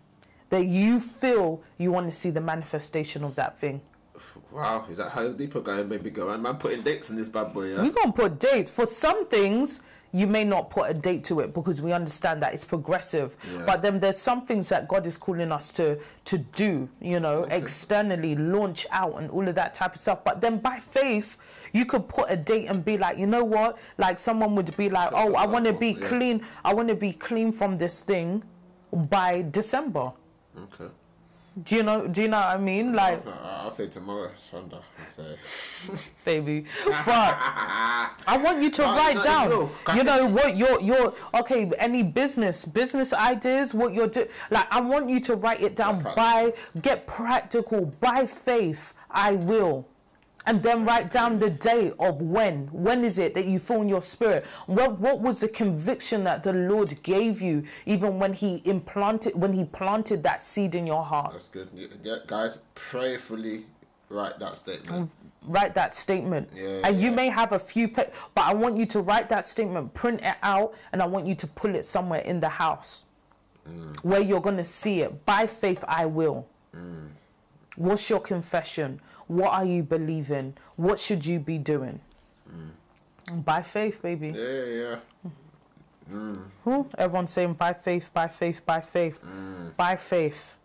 [0.49, 3.81] that you feel you want to see the manifestation of that thing.
[4.51, 6.27] Wow, is that how deeper guy maybe go?
[6.27, 7.81] Man, man putting dates in this bad boy, yeah?
[7.81, 9.81] We're going to put dates For some things,
[10.13, 13.35] you may not put a date to it because we understand that it's progressive.
[13.51, 13.63] Yeah.
[13.65, 17.43] But then there's some things that God is calling us to to do, you know,
[17.51, 20.23] externally, launch out and all of that type of stuff.
[20.23, 21.37] But then by faith,
[21.73, 23.77] you could put a date and be like, you know what?
[23.97, 26.07] Like someone would be like, oh, I want to be Yeah.
[26.07, 26.41] clean.
[26.63, 28.43] I want to be clean from this thing
[28.93, 30.13] by December.
[30.57, 30.91] Okay.
[31.63, 32.07] Do you know?
[32.07, 32.93] Do you know what I mean?
[32.93, 34.77] Like, I'll say tomorrow, Sunday.
[34.77, 35.37] I'll say.
[36.25, 36.65] baby.
[36.85, 37.35] But
[38.27, 39.49] I want you to No, write no, down.
[39.49, 39.71] no.
[39.95, 41.71] You know what your your okay.
[41.79, 43.73] Any business business ideas?
[43.73, 44.27] What you're doing?
[44.51, 46.03] Like I want you to write it down.
[46.15, 47.85] By get practical.
[47.99, 49.87] By faith, I will.
[50.47, 52.67] And then write down the day of when.
[52.71, 54.45] When is it that you feel in your spirit?
[54.65, 59.53] What what was the conviction that the Lord gave you, even when He implanted when
[59.53, 61.33] He planted that seed in your heart?
[61.33, 61.67] That's good.
[62.01, 63.65] Yeah, guys, prayerfully
[64.09, 65.11] write that statement.
[65.43, 66.49] write that statement.
[66.55, 67.15] Yeah, and you yeah.
[67.15, 70.73] may have a few, but I want you to write that statement, print it out,
[70.93, 73.03] and I want you to pull it somewhere in the house
[73.69, 73.97] Mm.
[74.01, 75.25] where you're going to see it.
[75.25, 76.47] By faith, I will.
[76.73, 77.09] Mm.
[77.75, 79.01] What's your confession?
[79.27, 80.55] What are you believing?
[80.75, 81.99] What should you be doing?
[83.31, 84.31] By faith, baby.
[84.31, 84.35] Mm.
[84.35, 85.31] Yeah, yeah.
[86.63, 86.81] Hmm?
[86.97, 89.75] Everyone's saying by faith, by faith, by faith, Mm.
[89.75, 90.57] by faith.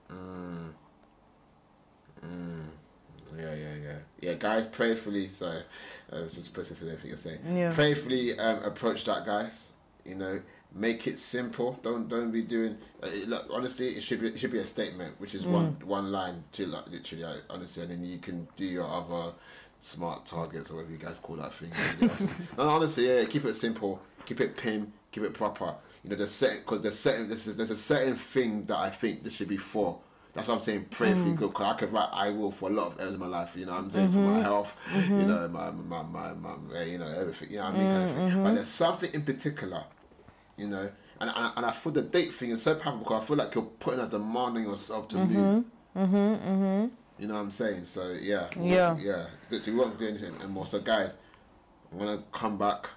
[3.37, 3.97] Yeah, yeah, yeah.
[4.21, 5.63] Yeah, guys, prayerfully, sorry,
[6.13, 7.41] I was just processing everything you're saying.
[7.57, 7.73] Yeah.
[7.73, 9.71] Prayerfully um, approach that, guys.
[10.05, 10.41] You know,
[10.75, 11.79] make it simple.
[11.83, 12.77] Don't don't be doing.
[13.03, 15.85] Uh, honestly, it should be it should be a statement, which is one mm.
[15.85, 19.33] one line to like literally, uh, honestly, and then you can do your other
[19.81, 22.39] smart targets or whatever you guys call that thing.
[22.57, 25.75] no, honestly, yeah, keep it simple, keep it pim, keep it proper.
[26.05, 28.91] You know, there's certain because there's certain this is there's a certain thing that I
[28.91, 29.99] think this should be for.
[30.35, 30.87] That's what I'm saying.
[30.91, 31.37] Pray for you, mm.
[31.37, 31.53] good.
[31.53, 33.55] Cause I could write I will for a lot of areas of my life.
[33.55, 34.43] You know, what I'm saying for my mm-hmm.
[34.43, 34.77] health.
[34.95, 35.29] You mm-hmm.
[35.29, 37.51] know, my my my, my, my you know everything.
[37.51, 38.29] You know, what I mean, kind of mm, thing.
[38.29, 38.55] But mm-hmm.
[38.55, 39.85] there's something in particular
[40.57, 40.91] you know.
[41.21, 43.55] And, and, and I feel the date thing is so powerful because I feel like
[43.55, 45.65] you're putting a demand on yourself to move.
[45.97, 46.87] Mm-hmm, mm-hmm.
[47.19, 47.87] You know what I'm saying?
[47.87, 48.97] So yeah, Yeah.
[48.99, 49.27] yeah.
[49.51, 50.67] Literally, we won't do anything anymore.
[50.67, 51.13] So guys,
[51.93, 52.89] I'm gonna come back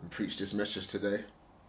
[0.00, 1.24] and preach this message today.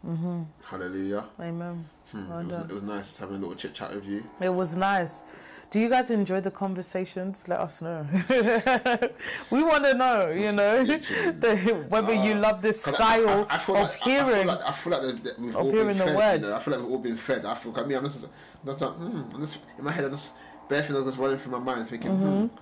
[0.07, 0.43] Mm-hmm.
[0.63, 1.25] Hallelujah.
[1.39, 1.87] Amen.
[2.11, 4.23] Hmm, Well it, was, it was nice having a little chit chat with you.
[4.39, 5.23] It was nice.
[5.71, 7.47] Do you guys enjoy the conversations?
[7.47, 8.05] Let us know.
[9.51, 13.55] we want to know, you know, the, whether you love this 'Cause I- style I,
[13.55, 14.35] I feel of like, I, hearing.
[14.35, 16.15] feel like, I feel like that- that we've all been fed.
[16.15, 16.41] word.
[16.41, 16.55] You know?
[16.55, 17.45] I feel like we've all been fed.
[17.45, 17.73] I feel.
[17.77, 19.21] I mean, I'm just, I'm like, hmm.
[19.33, 20.03] I'm just in my head.
[20.05, 20.33] I'm just
[20.67, 22.45] bare things just running through my mind, thinking, Mm-hmm.
[22.47, 22.55] hmm.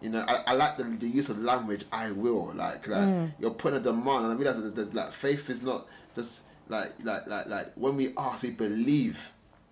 [0.00, 1.84] You know, I, I like the, the use of language.
[1.90, 3.32] I will like like Mm.
[3.40, 6.92] you're putting a demand, and I realize that there's, like faith is not just like
[7.02, 9.18] like like like when we ask, we believe.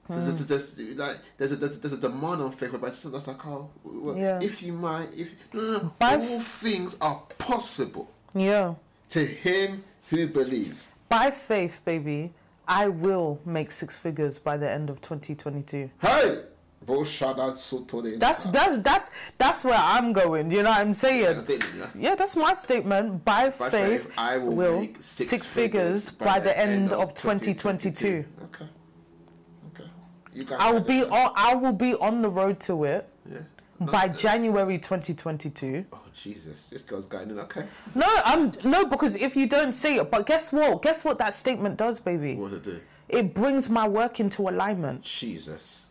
[0.08, 0.24] So Mm.
[0.24, 3.26] there's, there's, there's, like there's a there's, there's a demand on faith, but it's that's
[3.26, 4.40] like oh, well, Yeah.
[4.42, 8.74] if you might, if no, no, no, By all f- things are possible yeah.
[9.10, 10.90] to him who believes.
[11.08, 12.32] By faith, baby,
[12.66, 15.90] I will make six figures by the end of 2022.
[16.00, 16.40] Hey!
[18.18, 20.50] That's that's that's that's where I'm going.
[20.50, 21.42] You know what I'm saying?
[21.42, 22.08] statement, yeah.
[22.10, 23.24] Yeah, that's my statement.
[23.24, 28.24] By, By faith, faith, I will, make six, figures by the end of 2022.
[28.42, 28.44] Okay.
[28.64, 28.70] Okay.
[30.34, 31.32] You guys I will be on.
[31.34, 33.38] I will be on the road to it Yeah.
[33.80, 35.84] by uh, January 2022.
[35.92, 36.66] Oh Jesus!
[36.70, 37.38] This girl's going in.
[37.40, 37.64] Okay.
[37.94, 40.82] No, I'm no because if you don't see it, but guess what?
[40.82, 42.34] Guess what that statement does, baby?
[42.36, 42.80] What to do?
[43.08, 45.02] It brings my work into alignment.
[45.02, 45.86] Jesus.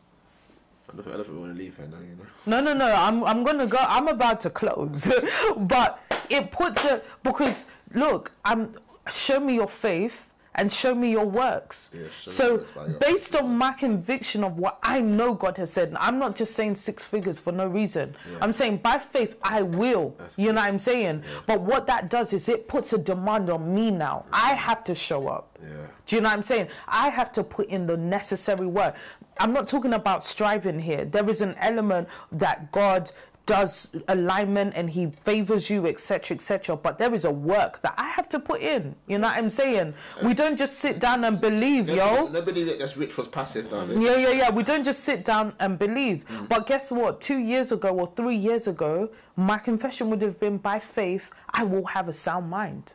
[0.92, 1.98] I don't, I don't want to leave her now.
[2.00, 2.62] You know.
[2.62, 2.94] No, no, no.
[2.94, 3.78] I'm I'm gonna go.
[3.80, 5.08] I'm about to close,
[5.58, 8.76] but it puts it because look, I'm
[9.10, 11.92] show me your faith and show me your works.
[11.94, 15.34] Yeah, show me your so works your based on my conviction of what I know
[15.34, 18.16] God has said, I'm not just saying six figures for no reason.
[18.30, 18.38] Yeah.
[18.42, 20.16] I'm saying by faith I will.
[20.18, 20.56] that's You good.
[20.56, 21.24] know what I'm saying?
[21.48, 24.26] But what that does is it puts a demand on me now.
[24.34, 25.58] I have to show up.
[25.62, 25.88] Yeah.
[26.08, 26.68] Do you know what I'm saying?
[26.88, 28.96] I have to put in the necessary work.
[29.40, 31.06] I'm not talking about striving here.
[31.06, 33.12] There is an element that God
[33.52, 36.78] does alignment and he favors you, etc., etc.
[36.78, 38.96] But there is a work that I have to put in.
[39.08, 39.94] You know what I'm saying?
[40.24, 41.96] We don't just sit down and believe, yo.
[41.96, 44.00] Nobody, nobody that- that's rich was passive, darling.
[44.00, 44.50] Yeah, yeah, yeah.
[44.52, 46.26] We don't just sit down and believe.
[46.28, 46.48] Mm.
[46.48, 47.20] But guess what?
[47.20, 51.64] Two years ago or three years ago, my confession would have been by faith, I
[51.64, 52.94] will have a sound mind.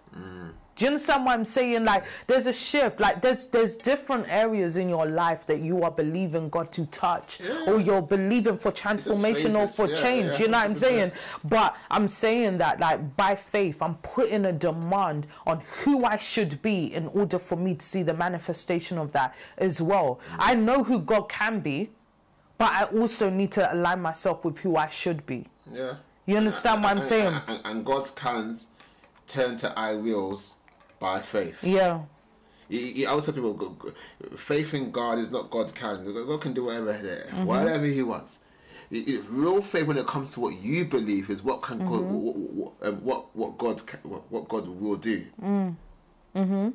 [0.76, 1.84] Do you understand what I'm saying?
[1.86, 3.00] Like, there's a shift.
[3.00, 7.40] Like, there's there's different areas in your life that you are believing God to touch,
[7.66, 10.32] or you're believing for transformation or for Yeah, change.
[10.32, 10.78] yeah, you know what I'm 100%.
[10.78, 11.12] saying?
[11.44, 16.60] But I'm saying that, like, by faith, I'm putting a demand on who I should
[16.60, 20.20] be in order for me to see the manifestation of that as well.
[20.38, 21.88] I know who God can be,
[22.58, 25.46] but I also need to align myself with who I should be.
[25.72, 25.94] Yeah.
[26.26, 27.32] You understand what I'm saying?
[27.46, 28.66] And, and God's cans
[29.28, 30.54] turn to I wills
[30.98, 31.62] by faith.
[31.62, 32.00] Yeah.
[32.70, 33.92] I always tell people,
[34.36, 36.04] faith in God is not God can.
[36.12, 37.44] God God can do whatever, Mm-hmm.
[37.44, 38.38] whatever He wants.
[38.90, 42.14] Real faith, when it comes to what you believe, is what can God, Mm-hmm.
[42.14, 45.24] what, what, um, what what God can, what, God will do.
[45.40, 45.76] Mm.
[46.34, 46.68] Mm-hmm.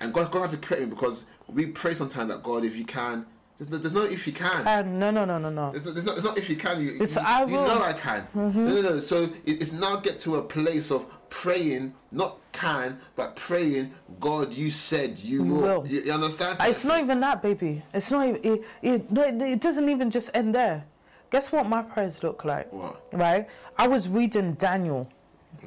[0.00, 2.84] And God, God has to correct me because we pray sometimes that God, if you
[2.84, 3.24] can,
[3.60, 4.66] there's no, there's no if you can.
[4.66, 5.72] Uh, no, no, no, no, no.
[5.72, 6.80] There's no, there's not, it's not if you can.
[6.80, 8.26] You, It's you, I you know I can.
[8.34, 9.00] No, no, no.
[9.02, 13.92] So it's now get to a place of praying, not can, but praying.
[14.18, 15.60] God, you said you will.
[15.60, 15.86] will.
[15.86, 16.56] You, you understand?
[16.60, 17.82] It's not even that, baby.
[17.92, 18.40] It's not even.
[18.42, 20.82] It, it, it doesn't even just end there.
[21.30, 22.72] Guess what my prayers look like?
[22.72, 23.02] What?
[23.12, 23.46] Right?
[23.76, 25.06] I was reading Daniel,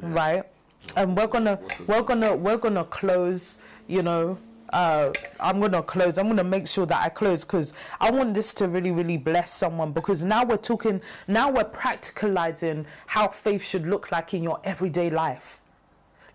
[0.02, 0.44] right?
[0.96, 3.60] And we're gonna we're gonna we're gonna close.
[3.86, 4.40] You know,
[4.74, 6.18] uh, I'm gonna close.
[6.18, 9.54] I'm gonna make sure that I close because I want this to really really bless
[9.54, 9.92] someone.
[9.92, 11.00] Because now we're talking.
[11.28, 15.62] Now we're practicalizing how faith should look like in your everyday life.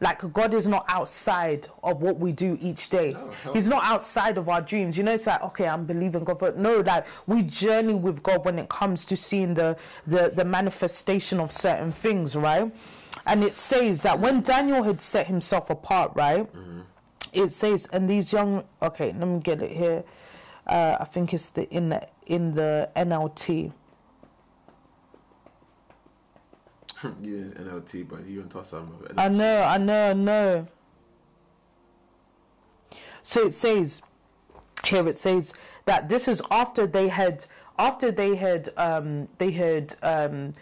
[0.01, 3.15] Like God is not outside of what we do each day.
[3.15, 4.97] No, He's not outside of our dreams.
[4.97, 6.39] You know, it's like okay, I'm believing God.
[6.39, 9.77] For, no, like we journey with God when it comes to seeing the
[10.07, 12.73] the the manifestation of certain things, right?
[13.27, 16.47] And it says that when Daniel had set himself apart, right?
[17.33, 18.65] It says, and these young.
[18.83, 20.05] Okay, let me get it here.
[20.67, 23.73] Uh, I think it's the in the in the NLT.
[27.23, 29.13] you in NLT, but you and toss some of it.
[29.17, 30.69] I know, I know, I know.
[33.23, 34.03] So it says
[34.85, 35.55] here it says
[35.85, 37.45] that this is after they had
[37.79, 40.53] after they had um they had um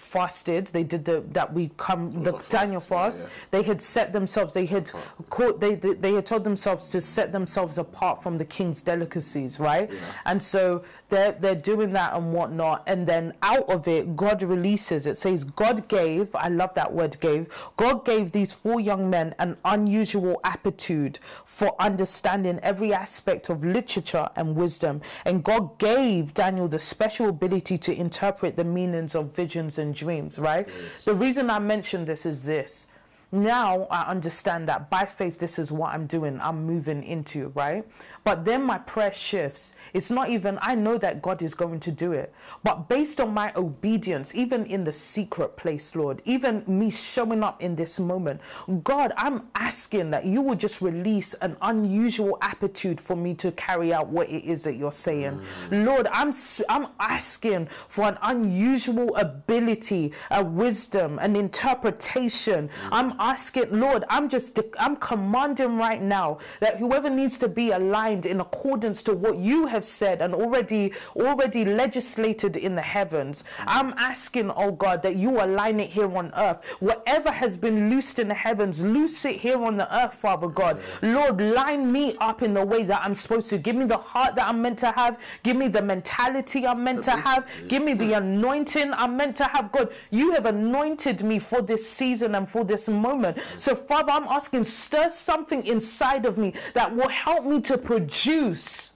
[0.00, 3.28] fasted they did the that we come the the fast, Daniel yeah, fast yeah.
[3.50, 4.90] they had set themselves they had
[5.28, 9.60] caught they, they they had told themselves to set themselves apart from the king's delicacies
[9.60, 9.98] right Yeah.
[10.24, 12.82] and so they're they're doing that and whatnot.
[12.86, 15.16] And then out of it god releases it.
[15.16, 17.48] Says god gave i love that word gave.
[17.76, 24.28] God gave these four young men an unusual aptitude for understanding every aspect of literature
[24.36, 25.00] and wisdom.
[25.24, 30.38] And god gave daniel the special ability to interpret the meanings of visions and dreams
[30.38, 30.68] right?
[31.04, 32.86] The reason i mention this is this
[33.32, 36.40] now I understand that by faith, this is what I'm doing.
[36.40, 37.86] I'm moving into, right?
[38.24, 39.72] But then my prayer shifts.
[39.94, 42.32] It's not even, I know that God is going to do it.
[42.64, 47.62] But based on my obedience, even in the secret place, Lord, even me showing up
[47.62, 48.40] in this moment,
[48.82, 53.92] God, I'm asking that you will just release an unusual aptitude for me to carry
[53.92, 55.40] out what it is that you're saying.
[55.70, 55.84] Mm.
[55.84, 56.32] Lord, I'm,
[56.68, 62.68] I'm asking for an unusual ability, a wisdom, an interpretation.
[62.68, 62.88] Mm.
[62.90, 68.26] I'm asking, Lord, I'm just, I'm commanding right now that whoever needs to be aligned
[68.26, 73.92] in accordance to what you have said and already, already legislated in the heavens, I'm
[73.98, 76.64] asking, oh God, that you align it here on earth.
[76.80, 80.80] Whatever has been loosed in the heavens, loose it here on the earth, Father God.
[81.02, 83.58] Lord, line me up in the ways that I'm supposed to.
[83.58, 85.18] Give me the heart that I'm meant to have.
[85.42, 87.46] Give me the mentality I'm meant to have.
[87.68, 89.70] Give me the anointing I'm meant to have.
[89.72, 93.09] God, you have anointed me for this season and for this moment.
[93.56, 98.92] So, Father, I'm asking, stir something inside of me that will help me to produce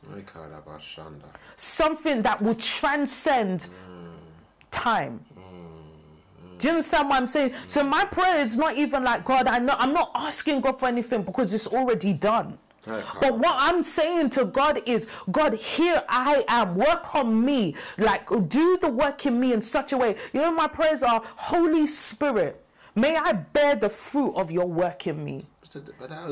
[1.56, 3.68] something that will transcend
[4.70, 5.24] time.
[5.36, 6.58] Mm, mm, mm.
[6.58, 7.54] Do you understand what I'm saying?
[7.66, 9.46] So my prayer is not even like God.
[9.46, 12.58] I know I'm not asking God for anything because it's already done.
[13.20, 16.74] But what I'm saying to God is, God, here I am.
[16.74, 17.76] Work on me.
[17.98, 20.16] Like, do the work in me in such a way.
[20.32, 22.63] You know, my prayers are, Holy Spirit,
[22.94, 25.46] may I bear the fruit of your work in me.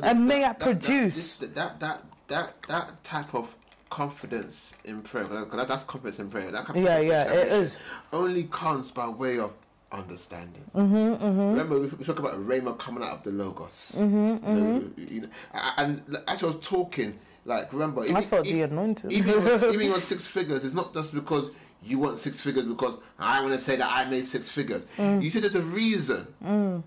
[0.02, 1.38] and may I produce.
[1.38, 3.54] That, that, that, that, that type of
[3.90, 6.50] confidence in prayer, because that's confidence in prayer.
[6.50, 7.78] That yeah, yeah, it is.
[8.12, 9.52] Only comes by way of
[9.92, 10.64] understanding.
[10.74, 11.40] Mm-hmm, mm-hmm.
[11.40, 13.96] Remember, we, we talk about Rhema coming out of the Logos.
[13.98, 15.28] Mm-hmm, you know, you know,
[15.76, 19.12] and as I was talking, like, remember, I thought the anointed.
[19.12, 21.50] even, on, even on six figures, it's not just because
[21.84, 24.82] you want six figures because I want to say that I made six figures.
[24.98, 25.22] Mm.
[25.22, 26.82] You said there's a reason, mm.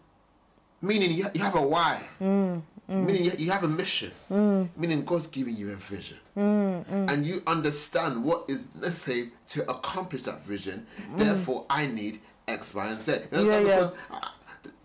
[0.82, 2.02] meaning you, you have a why.
[2.20, 2.62] Mm.
[2.88, 8.24] Meaning you, you have a mission, meaning God's giving you a vision, and you understand
[8.24, 10.86] what is necessary to accomplish that vision.
[11.16, 13.12] Therefore, I need X, Y, and Z.
[13.32, 14.20] You know, yeah, because yeah.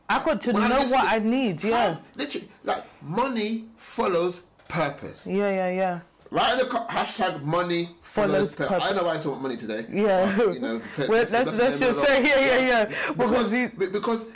[0.09, 1.63] I, I got to know I what I need.
[1.63, 5.27] Yeah, literally, like money follows purpose.
[5.27, 6.01] Yeah, yeah, yeah.
[6.31, 8.73] Write in the co- hashtag money follows, follows purpose.
[8.73, 8.91] purpose.
[8.91, 9.87] I know why I talk about money today.
[9.93, 10.33] Yeah.
[10.37, 12.85] But, you know, well, let's just say yeah, yeah, yeah.
[13.17, 14.27] Because because, because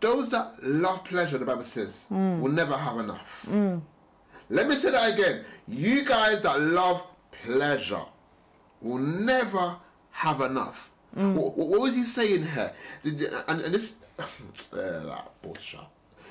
[0.00, 2.40] those that love pleasure, the Bible says, mm.
[2.40, 3.46] will never have enough.
[3.48, 3.82] Mm.
[4.48, 5.44] Let me say that again.
[5.68, 7.06] You guys that love
[7.44, 8.04] pleasure
[8.80, 9.76] will never
[10.10, 10.90] have enough.
[11.16, 11.34] Mm.
[11.34, 12.72] What, what, was he saying here?
[13.04, 13.96] And, and this,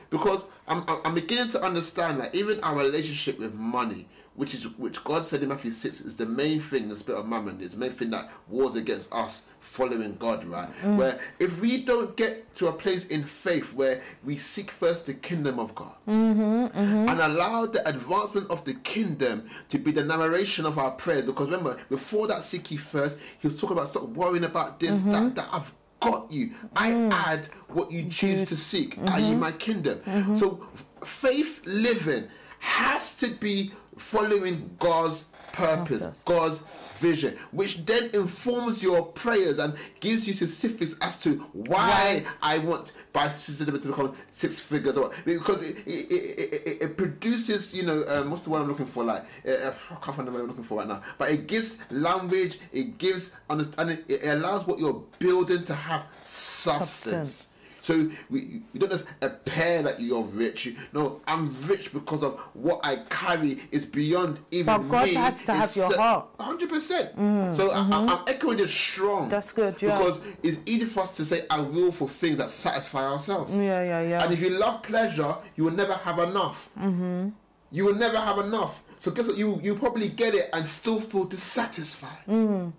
[0.10, 5.04] because I'm, I'm beginning to understand that even our relationship with money, which is which
[5.04, 7.78] God said in Matthew six is the main thing, the spirit of mammon is the
[7.78, 10.70] main thing that wars against us following God, right?
[10.82, 10.98] Mm.
[10.98, 15.14] Where if we don't get to a place in faith where we seek first the
[15.14, 17.10] kingdom of God mm-hmm, mm-hmm.
[17.10, 21.48] and allow the advancement of the kingdom to be the narration of our prayer, because
[21.48, 25.12] remember, before that seek ye first, he was talking about stop worrying about this, mm-hmm.
[25.12, 26.52] that, that I've got you.
[26.76, 27.12] I Mm.
[27.12, 29.40] add what you choose to seek, i.e., Mm-hmm.
[29.40, 30.02] my kingdom.
[30.36, 30.66] So
[31.06, 32.28] faith living
[32.60, 33.72] has to be
[34.02, 36.22] following God's purpose.
[36.26, 36.60] God's
[37.02, 42.94] vision, which then informs your prayers and gives you specifics as to why I want
[43.12, 48.06] by to become six figures or because it, it, it, it, it produces, you know,
[48.08, 49.04] um, what's the word I'm looking for?
[49.04, 51.80] Like, uh, I can't find the word I'm looking for right now, but it gives
[51.90, 56.92] language, it gives understanding, it allows what you're building to have substance.
[56.92, 57.51] Substance.
[57.82, 60.76] So we, we don't just appear that you're rich.
[60.94, 65.14] No, I'm rich because of what I carry is beyond even But God me.
[65.16, 66.28] has to have your heart.
[66.40, 67.16] hundred percent.
[67.56, 69.30] So I, I, I'm echoing it strong.
[69.30, 69.98] That's good, yeah.
[69.98, 73.56] Because it's easy for us to say I will for things that satisfy ourselves.
[73.56, 74.24] Yeah, yeah, yeah.
[74.24, 76.70] And if you love pleasure, you will never have enough.
[76.80, 77.30] Mm-hmm.
[77.72, 78.84] You will never have enough.
[79.00, 79.38] So guess what?
[79.38, 82.26] You you probably get it and still feel dissatisfied.
[82.30, 82.74] Mm.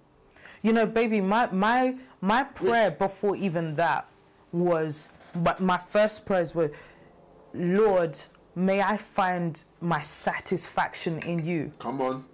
[0.63, 4.07] You know, baby, my my my prayer before even that
[4.53, 6.71] was, but my first prayers were,
[7.55, 8.19] Lord,
[8.55, 11.73] may I find my satisfaction in you.
[11.79, 12.25] Come on.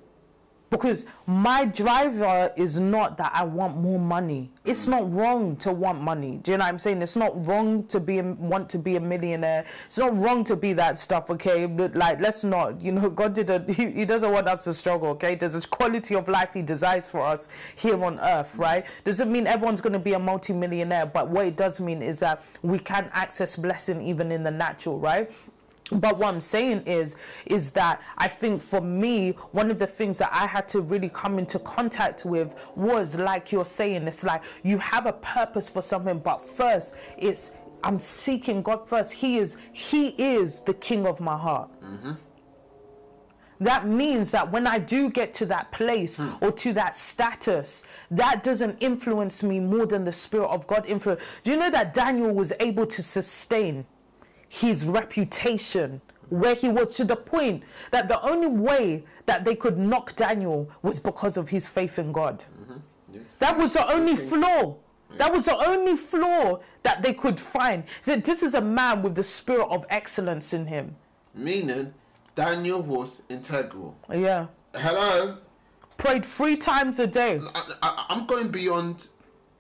[0.71, 4.51] Because my driver is not that I want more money.
[4.67, 6.41] It's not wrong to want money.
[6.43, 7.01] Do you know what I'm saying?
[7.01, 9.65] It's not wrong to be want to be a millionaire.
[9.87, 11.31] It's not wrong to be that stuff.
[11.31, 12.83] Okay, but like let's not.
[12.83, 13.65] You know, God did a.
[13.79, 15.09] He, he doesn't want us to struggle.
[15.11, 18.57] Okay, there's a quality of life He desires for us here on earth.
[18.57, 18.85] Right?
[19.05, 22.43] Doesn't mean everyone's going to be a multi-millionaire, but what it does mean is that
[22.63, 24.99] we can access blessing even in the natural.
[24.99, 25.31] Right?
[25.91, 27.17] But what I'm saying is,
[27.47, 31.09] is that I think for me, one of the things that I had to really
[31.09, 35.83] come into contact with was like you're saying, it's like you have a purpose for
[35.83, 37.53] something, but first it's
[37.85, 39.13] I'm seeking God first.
[39.13, 41.71] He is He is the King of my heart.
[41.81, 42.13] Mm-hmm.
[43.61, 46.31] That means that when I do get to that place hmm.
[46.41, 51.21] or to that status, that doesn't influence me more than the Spirit of God influence.
[51.43, 53.85] Do you know that Daniel was able to sustain
[54.49, 59.79] his reputation where he was to the point that the only way that they could
[59.79, 62.45] knock Daniel was because of his faith in God?
[62.63, 62.77] Mm-hmm.
[63.15, 63.21] Yeah.
[63.39, 64.77] That was the only flaw.
[65.17, 67.85] That was the only flaw that they could find.
[67.85, 70.97] He said, This is a man with the spirit of excellence in him.
[71.35, 71.95] Meaning,
[72.35, 73.97] Daniel was integral.
[74.13, 74.47] Yeah.
[74.75, 75.39] Hello?
[75.97, 77.41] Prayed three times a day.
[77.83, 79.09] I, I'm going beyond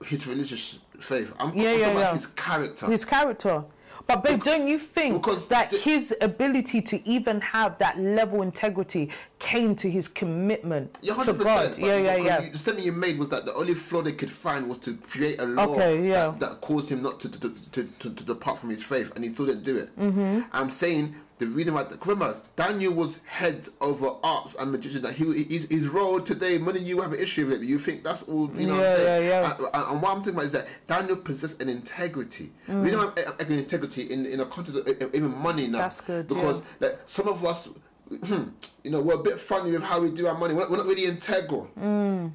[0.05, 1.32] his religious faith.
[1.41, 1.91] I'm, Yeah, I'm yeah, talking yeah.
[2.03, 2.86] about his character.
[2.86, 3.64] His character.
[4.09, 8.40] But babe, don't you think because that the- his ability to even have that level
[8.40, 11.76] integrity came to his commitment Yeah, to God?
[11.76, 12.48] Yeah, yeah, yeah.
[12.50, 15.38] The statement you made was that the only flaw they could find was to create
[15.40, 16.30] a law Okay, yeah.
[16.30, 19.22] that, that caused him not to to, to, to to depart from his faith, and
[19.24, 19.94] he still didn't do it.
[19.98, 20.40] Mm-hmm.
[20.54, 21.86] I'm saying the reason why.
[22.05, 25.03] Remember, Daniel was head over arts and magician.
[25.03, 26.59] That he his, his role today.
[26.59, 27.66] Many you have an issue with it.
[27.66, 28.51] You think that's all.
[28.57, 29.28] You know what I'm saying?
[29.28, 29.57] yeah, yeah.
[29.57, 32.51] And, and- what I'm talking about is that Daniel possessed an integrity.
[32.66, 32.84] The mm.
[32.84, 35.78] reason why I'm I'm integrity in in a context of even money now.
[35.78, 36.89] That's good, Because yeah.
[36.89, 37.68] like, some of us.
[38.09, 38.45] Hmm,
[38.82, 40.55] you know, we're a bit funny with how we do our money.
[40.55, 41.70] We're not, we're not really integral.
[41.78, 42.32] Mm.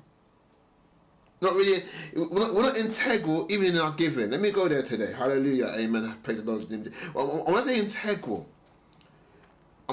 [1.41, 1.84] Not really.
[2.16, 4.30] We're not, we're not integral even in our giving.
[4.30, 5.12] Let me go there today.
[5.12, 5.74] Hallelujah.
[5.76, 6.16] Amen.
[6.24, 6.70] Praise the Lord.
[6.70, 8.47] When I say integral,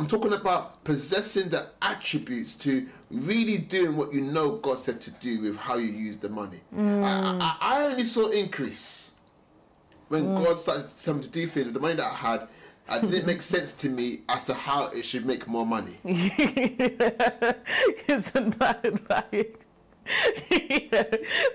[0.01, 5.11] I'm talking about possessing the attributes to really doing what you know God said to
[5.11, 6.61] do with how you use the money.
[6.75, 7.05] Mm.
[7.05, 9.11] I, I, I only saw increase
[10.09, 10.43] when mm.
[10.43, 12.49] God started telling me to do things with the money that I had.
[12.91, 15.99] It didn't make sense to me as to how it should make more money.
[18.09, 19.67] Isn't that like?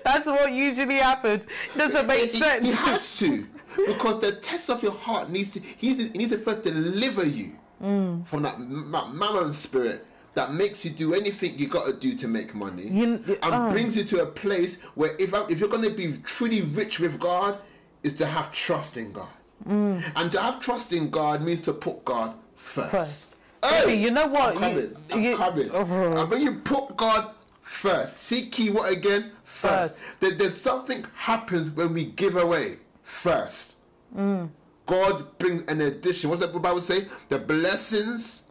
[0.04, 1.48] That's what usually happens.
[1.76, 2.68] Doesn't make he- sense.
[2.68, 3.44] He has to,
[3.88, 5.58] because the test of your heart needs to.
[5.58, 8.26] He needs to, he needs to first deliver you Mm.
[8.26, 12.26] from that, that mammon spirit that makes you do anything you got to do to
[12.28, 13.70] make money, You- and oh.
[13.70, 17.18] brings you to a place where if if you're going to be truly rich with
[17.20, 17.58] God,
[18.02, 19.28] is to have trust in God,
[19.68, 20.02] Mm.
[20.16, 22.90] and to have trust in God means to put God first.
[22.90, 23.36] First.
[23.64, 24.54] Hey, Baby, you know what?
[24.54, 24.76] I'm coming.
[24.76, 25.70] You- I'm you- coming.
[25.72, 26.16] Oh.
[26.20, 27.30] And when you put God
[27.62, 29.32] first, seek key what again?
[29.44, 30.02] First.
[30.02, 30.04] First.
[30.20, 33.76] There, there's something happens when we give away first.
[34.16, 34.50] Mm.
[34.86, 36.30] God brings an addition.
[36.30, 37.06] What's that the Bible say?
[37.28, 38.44] The blessings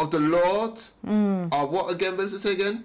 [0.00, 1.52] of the Lord Mm.
[1.52, 2.16] are what again?
[2.16, 2.84] What does it say again?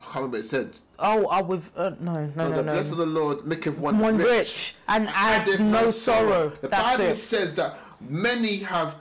[0.00, 0.72] I can't remember it said.
[0.98, 2.72] Oh, I with uh, no, no, No, no, the no.
[2.72, 6.50] blessing of the Lord maketh one, One rich, rich and adds no sorrow.
[6.60, 7.14] The That's Bible it.
[7.16, 8.96] says that many have,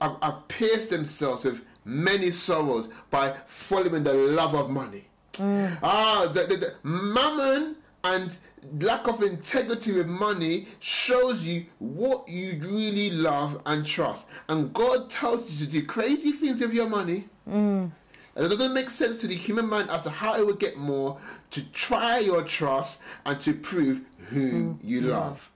[0.00, 5.04] have, have pierced themselves with many sorrows by following the love of money.
[5.34, 5.78] Mm.
[5.82, 8.36] Ah, the, the, the mammon and
[8.80, 14.26] lack of integrity with money shows you what you really love and trust.
[14.48, 17.28] And God tells you to do crazy things with your money.
[17.48, 17.90] Mm.
[18.36, 20.76] And it doesn't make sense to the human mind as to how it would get
[20.76, 21.18] more
[21.50, 24.78] to try your trust and to prove who Mm.
[24.82, 25.50] you love.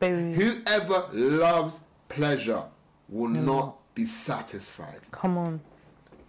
[0.00, 2.62] Baby, Whoever loves pleasure
[3.08, 5.00] will not be satisfied.
[5.12, 5.60] come on.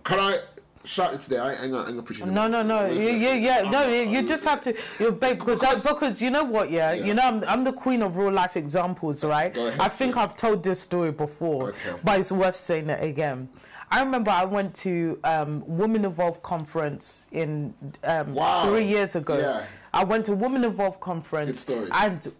[0.03, 0.39] Can I
[0.85, 1.37] shout it today?
[1.39, 2.85] I ain't gonna, I ain't gonna preach No, no, no.
[2.85, 3.87] You, you, yeah, no.
[3.87, 7.05] You, you just have to, you babe, because that, because you know what, yeah, Yeah.
[7.05, 9.55] you know, I'm, I'm the queen of real life examples, right?
[9.55, 10.21] Ahead, I think sir.
[10.21, 11.93] I've told this story before, Okay.
[12.03, 13.49] but it's worth saying it again.
[13.91, 17.73] I remember I went to um, Women Evolve conference in
[18.03, 18.65] um, Wow.
[18.65, 19.37] three years ago.
[19.37, 19.63] Yeah.
[19.93, 21.89] I went to Women Evolve conference, Good story.
[21.93, 22.31] and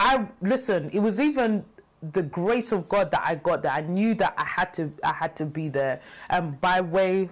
[0.00, 0.90] I listen.
[0.92, 1.64] It was even
[2.12, 5.12] the grace of God that I got that I knew that I had to I
[5.12, 7.28] had to be there, and by way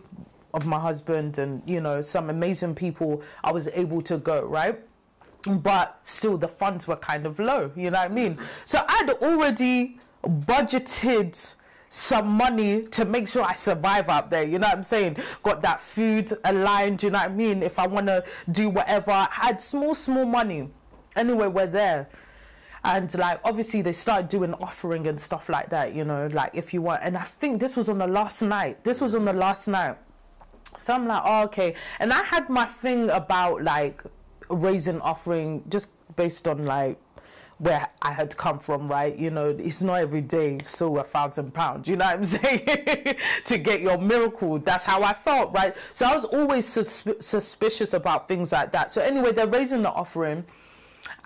[0.54, 4.80] of my husband and you know some amazing people, I was able to go right.
[5.46, 7.70] But still, the funds were kind of low.
[7.76, 8.38] You know what I mean?
[8.64, 11.56] So I'd already budgeted
[11.90, 14.42] some money to make sure I survive out there.
[14.42, 15.18] You know what I'm saying?
[15.42, 17.02] Got that food aligned.
[17.02, 17.62] You know what I mean?
[17.62, 20.70] If I want to do whatever, I had small, small money.
[21.14, 22.08] Anyway, we're there.
[22.84, 26.74] And like obviously they started doing offering and stuff like that, you know, like if
[26.74, 28.84] you want and I think this was on the last night.
[28.84, 29.96] This was on the last night.
[30.80, 31.74] So I'm like, oh, okay.
[31.98, 34.02] And I had my thing about like
[34.48, 36.98] raising offering just based on like
[37.58, 39.16] where I had come from, right?
[39.16, 43.16] You know, it's not every day so a thousand pounds, you know what I'm saying?
[43.44, 44.58] to get your miracle.
[44.58, 45.74] That's how I felt, right?
[45.92, 48.92] So I was always susp- suspicious about things like that.
[48.92, 50.44] So anyway, they're raising the offering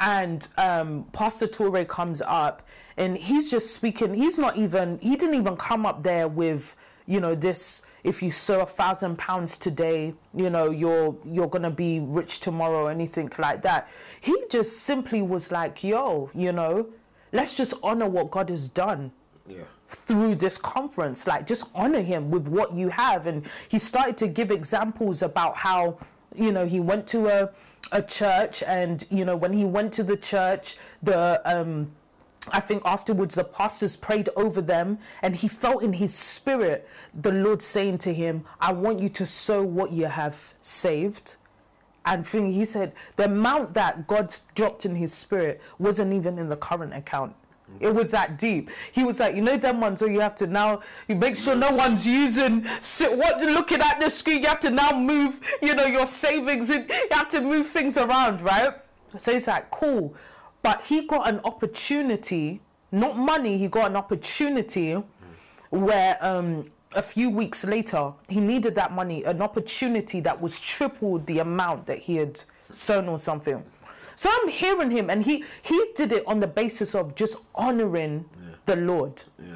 [0.00, 2.62] and um, Pastor Touré comes up
[2.96, 4.14] and he's just speaking.
[4.14, 6.76] He's not even, he didn't even come up there with,
[7.08, 11.62] you know, this, if you sow a thousand pounds today, you know, you're, you're going
[11.62, 13.88] to be rich tomorrow or anything like that.
[14.20, 16.86] He just simply was like, yo, you know,
[17.32, 19.10] let's just honor what God has done
[19.46, 19.64] Yeah.
[19.88, 24.28] through this conference like just honor him with what you have and he started to
[24.28, 25.98] give examples about how
[26.34, 27.48] you know he went to a
[27.92, 31.90] a church and you know when he went to the church the um
[32.52, 37.32] I think afterwards the pastors prayed over them and he felt in his spirit the
[37.32, 41.36] Lord saying to him, I want you to sow what you have saved
[42.08, 46.48] and thing he said the amount that God dropped in his spirit wasn't even in
[46.48, 47.34] the current account.
[47.80, 48.70] It was that deep.
[48.92, 51.54] He was like, you know, them ones where you have to now you make sure
[51.54, 54.42] no one's using sit what looking at the screen.
[54.42, 56.70] You have to now move, you know, your savings.
[56.70, 58.72] In, you have to move things around, right?
[59.18, 60.14] So it's like cool,
[60.62, 62.60] but he got an opportunity,
[62.92, 63.58] not money.
[63.58, 65.02] He got an opportunity
[65.70, 71.18] where um, a few weeks later he needed that money, an opportunity that was triple
[71.20, 72.40] the amount that he had
[72.70, 73.62] sown or something.
[74.16, 78.24] So I'm hearing him, and he he did it on the basis of just honoring
[78.66, 79.22] the Lord.
[79.38, 79.54] Yeah.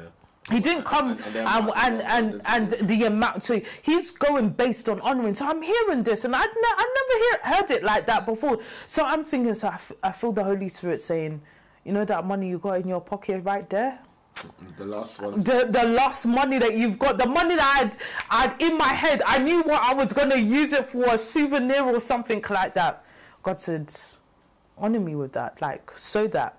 [0.51, 3.43] He didn't come And- and and and, and, and- the amount.
[3.43, 5.33] So he's going based on honoring.
[5.35, 8.59] So I'm hearing this, and I'd ne- I never hear, heard it like that before.
[8.87, 11.41] So I'm thinking, so I, f- I feel the Holy Spirit saying,
[11.85, 13.99] you know that money you got in your pocket right there,
[14.77, 15.41] The last one.
[15.41, 17.93] the the last money that you've got, the money that
[18.29, 21.17] I'd I'd in my head, I knew what I was gonna use it for, a
[21.17, 23.05] souvenir or something like that.
[23.43, 23.93] God said,
[24.77, 26.57] honor me with that, like so that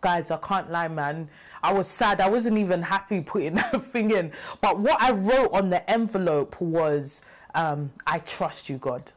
[0.00, 1.28] guys, I can't lie, man.
[1.62, 2.20] I was sad.
[2.20, 4.32] I wasn't even happy putting that thing in.
[4.60, 7.22] But what I wrote on the envelope was,
[7.54, 9.12] um, I trust you, God.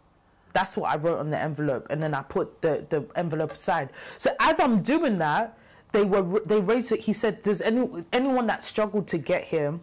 [0.53, 1.87] That's what I wrote on the envelope.
[1.89, 3.89] And then I put the, the envelope aside.
[4.17, 5.57] So as I'm doing that,
[5.91, 6.99] they were they raised it.
[7.01, 9.79] He said, Does any anyone that struggled to get here,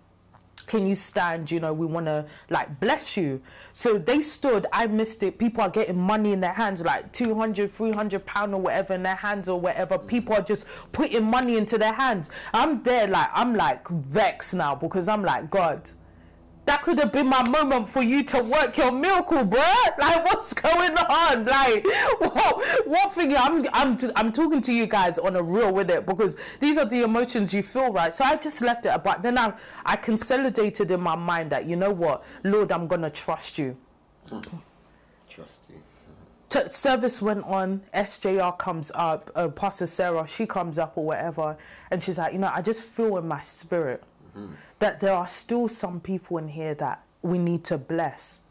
[0.66, 1.50] can you stand?
[1.50, 3.40] You know we want to like bless you.
[3.72, 5.38] So they stood i missed it.
[5.38, 9.14] People are getting money in their hands like 200 300 pound or whatever in their
[9.14, 9.98] hands or whatever.
[9.98, 12.30] People are just putting money into their hands.
[12.52, 15.90] I'm there like i'm like vexed now because i'm like god
[16.66, 19.60] that could have been my moment for you to work your miracle, bro.
[19.98, 21.44] Like, what's going on?
[21.44, 21.86] Like,
[22.18, 23.36] what, what thing?
[23.36, 26.84] I'm, I'm, I'm talking to you guys on a real with it because these are
[26.84, 28.14] the emotions you feel, right?
[28.14, 29.52] So I just left it, but then I,
[29.84, 33.76] I consolidated in my mind that you know what, Lord, I'm gonna trust you.
[35.30, 35.76] Trust you.
[36.48, 37.82] T- service went on.
[37.94, 39.30] SJR comes up.
[39.36, 41.56] Uh, Pastor Sarah, she comes up or whatever,
[41.92, 44.02] and she's like, you know, I just feel in my spirit
[44.78, 48.42] that there are still some people in here that we need to bless.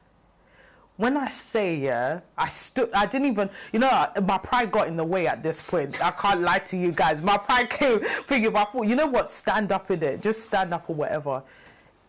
[0.98, 2.90] When I say yeah, I stood.
[2.94, 6.04] I didn't even, you know, my pride got in the way at this point.
[6.04, 7.22] I can't lie to you guys.
[7.22, 9.30] My pride came thinking, I thought, you know what?
[9.30, 10.22] Stand up in it.
[10.22, 11.44] Just stand up or whatever.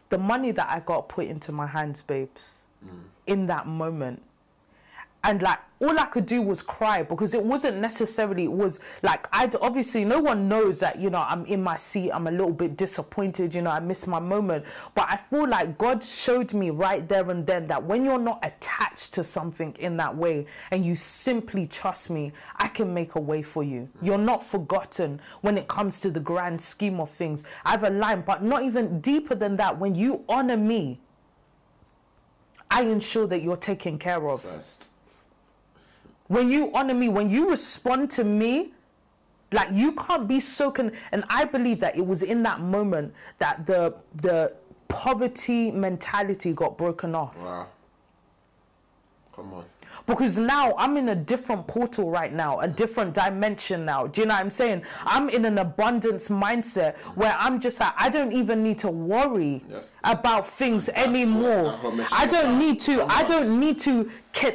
[0.09, 3.03] The money that I got put into my hands, babes, mm.
[3.27, 4.23] in that moment,
[5.27, 9.29] and like all I could do was cry because it wasn't necessarily it was like
[9.33, 12.53] I obviously no one knows that you know I'm in my seat I'm a little
[12.53, 14.65] bit disappointed you know I missed my moment.
[14.95, 18.39] But I feel like God showed me right there and then that when you're not
[18.47, 23.21] attached to something in that way and you simply trust me I can make a
[23.21, 23.89] way for you.
[24.01, 27.45] You're not forgotten when it comes to the grand scheme of things.
[27.65, 29.77] I have a line but not even deeper than that.
[29.77, 31.01] When you honor me
[32.71, 34.43] I ensure that you're taken care of.
[34.43, 34.89] First.
[36.29, 38.73] When you honor me, when you respond to me,
[39.53, 43.15] like you can't be so con- and I believe that it was in that moment
[43.39, 44.53] that the the
[44.89, 47.37] poverty mentality got broken off.
[47.39, 47.69] Wow.
[49.35, 49.65] Come on.
[50.07, 54.07] Because now I'm in a different portal right now, a different dimension now.
[54.07, 54.83] Do you know what I'm saying?
[55.05, 59.63] I'm in an abundance mindset where I'm just like, I don't even need to worry
[59.69, 59.93] Yes.
[60.05, 61.77] about things what anymore.
[62.13, 64.09] I don't need to, I don't need to,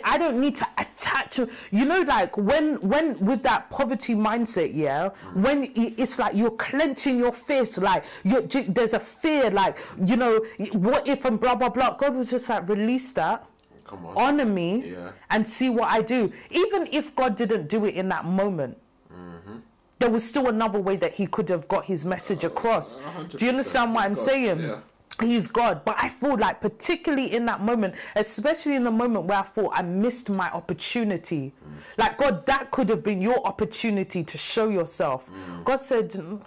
[0.05, 1.39] I don't need to attach,
[1.71, 7.17] you know, like when, when with that poverty mindset, yeah, when it's like you're clenching
[7.17, 10.39] your fist, like you're, there's a fear, like, you know,
[10.73, 11.97] what if and blah, blah, blah.
[11.97, 13.45] God was just like, release that
[13.91, 14.17] Come on.
[14.17, 15.11] honor me Yeah.
[15.29, 16.31] and see what I do.
[16.49, 18.77] Even if God didn't do it in that moment,
[19.13, 19.57] Mm-hmm.
[19.99, 22.97] there was still another way that He could have got His message across.
[23.35, 24.59] Do you understand what I'm God, saying?
[24.61, 24.79] yeah.
[25.21, 29.39] He's God, but I feel like, particularly in that moment, especially in the moment where
[29.39, 31.73] I thought I missed my opportunity, Mm.
[31.97, 35.29] like God, that could have been your opportunity to show yourself.
[35.29, 35.63] Mm.
[35.65, 36.41] God said, "Mm,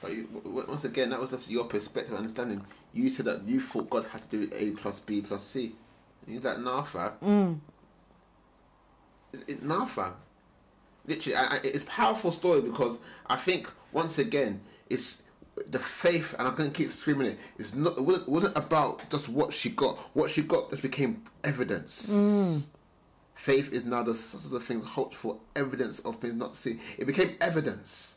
[0.00, 2.62] But you, once again, that was just your perspective, understanding.
[2.94, 5.74] You said that you thought God had to do A plus B plus C.
[6.26, 7.12] He's like, nah, fam.
[7.22, 7.58] Mm.
[9.32, 10.14] It, it, nah, fam.
[11.06, 14.60] Literally, I, I, it's a powerful story because I think once again,
[14.90, 15.22] it's
[15.70, 17.38] the faith, and I'm going to keep screaming it.
[17.58, 17.96] It's not.
[17.96, 19.96] It wasn't, it wasn't about just what she got.
[20.14, 22.10] What she got just became evidence.
[22.12, 22.62] Mm.
[23.34, 26.80] Faith is now the source of things hoped for, evidence of things not seen.
[26.98, 28.15] It became evidence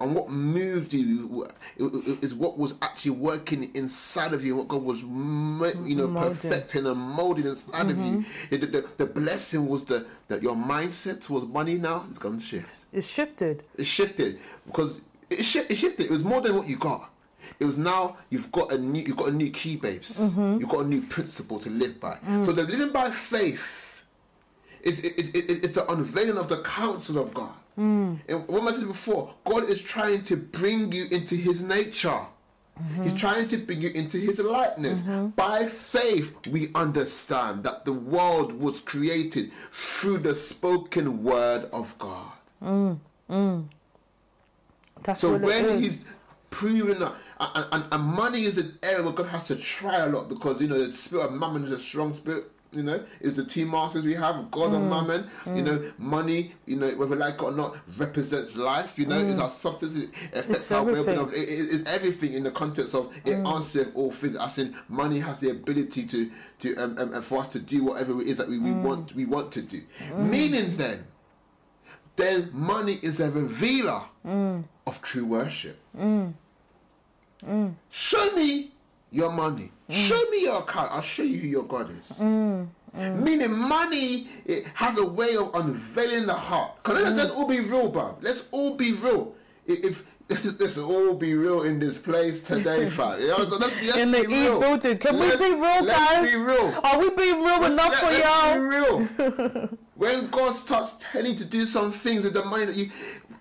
[0.00, 1.46] and what moved you
[1.78, 6.98] is what was actually working inside of you, what God was, you know, perfecting and
[6.98, 8.24] molding inside of you.
[8.50, 8.56] Mm-hmm.
[8.56, 12.44] The, the, the blessing was the that your mindset towards money now is going to
[12.44, 12.86] shift.
[12.92, 13.62] it's shifted.
[13.76, 16.06] It shifted because it, shi- it shifted.
[16.06, 17.10] It was more than what you got.
[17.58, 20.18] It was now you've got a new you've got a new key, babes.
[20.18, 20.60] Mm-hmm.
[20.60, 22.16] You've got a new principle to live by.
[22.26, 22.46] Mm.
[22.46, 24.02] So the living by faith
[24.82, 27.52] It's, it's, it's, it's the unveiling of the counsel of God.
[27.76, 28.14] Hmm.
[28.28, 32.08] And what I said before, God is trying to bring you into His nature.
[32.80, 33.02] Mm-hmm.
[33.04, 35.02] He's trying to bring you into His likeness.
[35.36, 42.32] By faith, we understand that the world was created through the spoken word of God.
[45.02, 45.80] That's So what when is.
[45.82, 46.00] he's
[46.50, 50.08] proving that, and, and, and money is an area where God has to try a
[50.08, 52.50] lot because you know the spirit of mammon is a strong spirit.
[52.72, 54.76] You know, is the two masters we have, God Mm.
[54.76, 55.30] and mammon.
[55.44, 55.66] You mm.
[55.66, 56.54] know, money.
[56.66, 58.96] You know, whether like it or not, represents life.
[58.96, 59.42] You know, it's mm.
[59.42, 59.96] our substance.
[59.96, 61.16] It affects It's our everything.
[61.16, 61.28] being.
[61.30, 63.54] It, it, it's everything in the context of it mm.
[63.56, 64.36] answers all things.
[64.36, 67.82] As in, money has the ability to to um, um, and for us to do
[67.82, 69.82] whatever it is that we, we want we want to do.
[70.16, 71.04] Meaning then,
[72.14, 75.78] then money is a revealer of true worship.
[77.90, 78.70] Show me
[79.10, 79.72] your money.
[79.90, 80.92] Show me your account.
[80.92, 82.18] I'll show you who your God is.
[82.18, 83.22] Mm, mm.
[83.22, 86.76] Meaning, money it has a way of unveiling the heart.
[86.82, 88.16] Because let's, let's all be real, bro.
[88.20, 89.34] Let's all be real.
[89.66, 93.20] If let's, let's all be real in this place today, fam.
[93.20, 94.60] You know, let's, let's in the be real.
[94.60, 94.98] building.
[94.98, 96.30] Can Let's- we be real, let's guys?
[96.30, 96.80] be real.
[96.84, 98.58] Are we being real enough for y'all?
[98.58, 99.68] Real.
[99.96, 102.90] when God starts telling you to do some things with the money that you,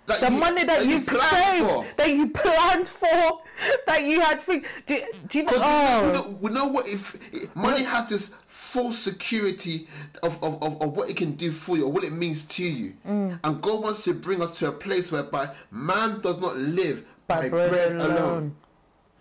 [0.10, 1.86] like The you- money that, you you've planned saved, for.
[1.98, 3.42] that you planned for,
[3.88, 4.42] that you had.
[4.42, 5.52] Think, do, do you know?
[5.56, 7.16] Oh, we, know, we know what if
[7.56, 9.88] money has this full security
[10.24, 12.64] of, of, of, of what it can do for you or what it means to
[12.64, 12.94] you.
[13.08, 13.40] Mm.
[13.44, 17.48] And God wants to bring us to a place whereby man does not live by,
[17.50, 18.56] bread, alone.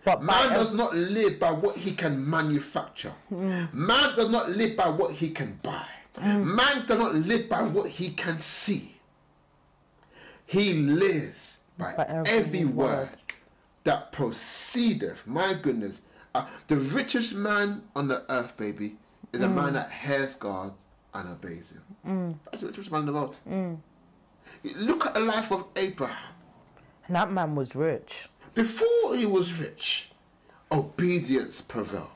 [0.04, 3.12] But Man does not live by what he can manufacture.
[3.30, 3.72] Mm.
[3.74, 5.84] Man does not live by what he can buy.
[6.20, 8.94] Man does not live by what he can see.
[10.48, 13.08] He lives by, By every every, word.
[13.08, 13.08] word.
[13.84, 15.26] that proceedeth.
[15.26, 16.00] My goodness.
[16.34, 18.96] Uh, the richest man on the earth, baby,
[19.34, 19.44] is Mm.
[19.44, 20.72] a man that hears God
[21.12, 22.38] and obeys him.
[22.44, 23.38] That's the richest man in the world.
[23.48, 23.78] Mm.
[24.76, 26.32] Look at the life of Abraham.
[27.06, 28.28] and that man was rich.
[28.54, 30.10] Before he was rich,
[30.72, 32.08] obedience prevailed.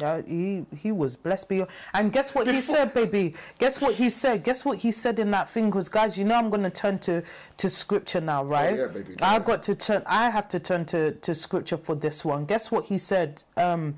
[0.00, 1.70] Yeah, he he was blessed beyond.
[1.92, 3.34] And guess what he said, baby?
[3.58, 4.42] Guess what he said?
[4.42, 5.66] Guess what he said in that thing?
[5.66, 7.22] Because guys, you know I'm gonna turn to
[7.58, 8.76] to scripture now, right?
[8.76, 9.38] yeah, baby, I yeah.
[9.38, 10.02] got to turn.
[10.06, 12.44] I have to turn to to scripture for this one.
[12.44, 13.44] Guess what he said?
[13.56, 13.94] Um,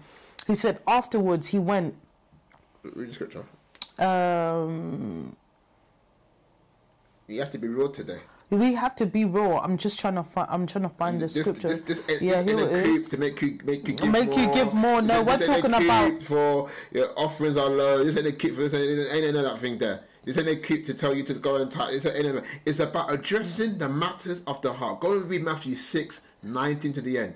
[0.47, 1.95] he said afterwards he went.
[2.83, 3.45] Read scripture.
[3.99, 5.35] Um,
[7.27, 8.21] You have to be real today.
[8.51, 9.59] We have to be raw.
[9.61, 10.49] I'm just trying to find.
[10.51, 11.69] I'm trying to find the This, scripture.
[11.69, 13.09] this, this, this, yeah, this here it is.
[13.09, 14.39] to make you make you give Make more.
[14.41, 15.03] you give more.
[15.03, 18.05] No, This we're a talking about- for your offerings are low.
[18.05, 20.05] This ain't a keep for this ain't, ain't that thing there.
[20.25, 21.91] This ain't a keep to tell you to go and tie.
[21.91, 25.01] It's, ain't it's about addressing the matters of the heart.
[25.01, 27.35] Go and read Matthew 6, 19 to the end.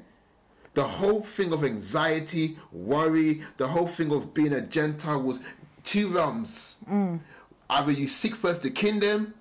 [0.75, 5.39] The whole thing of anxiety, worry, the whole thing of being a Gentile was
[5.85, 6.77] two realms.
[6.89, 7.21] Mm.
[7.69, 9.35] Either you seek first the kingdom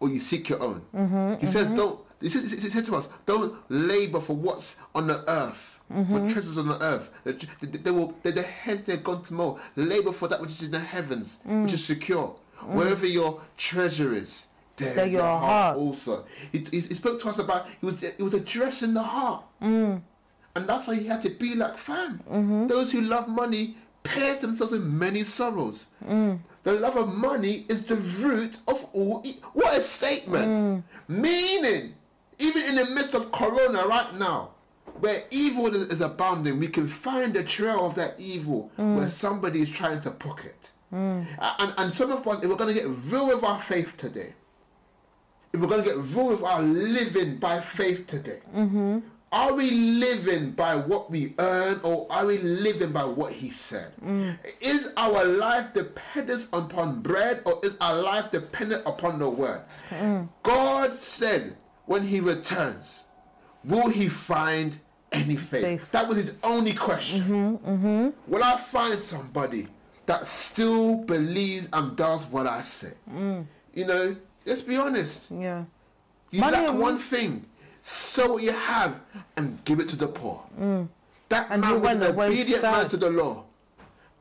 [0.00, 0.82] or you seek your own.
[0.94, 1.76] Mm-hmm, he says, mm-hmm.
[1.76, 5.94] don't, he says, he says to us, don't labor for what's on the earth, for
[5.94, 6.28] mm-hmm.
[6.28, 7.10] treasures on the earth.
[7.60, 9.60] They, will, they, their heads they're gone to mold.
[9.76, 11.62] Labor for that which is in the heavens, mm.
[11.64, 12.36] which is secure.
[12.60, 12.74] Mm.
[12.74, 14.46] Wherever your treasure is,
[14.76, 15.76] there is your heart, heart.
[15.76, 16.26] also.
[16.52, 19.44] He, he, he spoke to us about, he was, he was addressing the heart.
[19.62, 20.02] Mm.
[20.56, 22.66] And that's why he had to be like fam.
[22.68, 25.86] Those who love money pierce themselves with many sorrows.
[26.06, 26.38] Mm.
[26.62, 29.22] The love of money is the root of all.
[29.24, 30.46] E- what a statement!
[30.46, 30.82] Mm.
[31.08, 31.94] Meaning,
[32.38, 34.50] even in the midst of Corona right now,
[35.00, 38.96] where evil is, is abounding, we can find a trail of that evil mm.
[38.96, 40.72] where somebody is trying to pocket.
[40.92, 44.34] And, and some of us, if we're going to get real with our faith today,
[45.52, 48.98] if we're going to get real with our living by faith today, mm-hmm.
[49.32, 53.92] Are we living by what we earn or are we living by what he said?
[54.60, 59.62] Is our life dependent upon bread or is our life dependent upon the word?
[60.42, 61.56] God said
[61.86, 63.04] when he returns,
[63.64, 64.78] will he find
[65.12, 65.62] any faith?
[65.62, 65.92] Faith.
[65.92, 67.62] That was his only question.
[68.26, 69.68] Will I find somebody
[70.06, 72.94] that still believes and does what I say?
[73.74, 75.30] You know, let's be honest.
[75.30, 75.64] Yeah.
[76.32, 77.44] You Money lack one thing.
[77.90, 79.00] Sell what you have
[79.36, 80.40] and give it to the poor.
[81.28, 83.44] That And man was an obedient man to the law.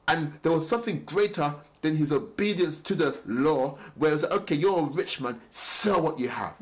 [0.07, 4.31] And there was something greater than his obedience to the law, where it was like,
[4.33, 6.53] okay, you're a rich man, sell what you have.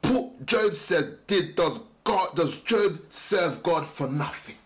[0.00, 4.56] Paul, Job said, did does God does Job serve God for nothing?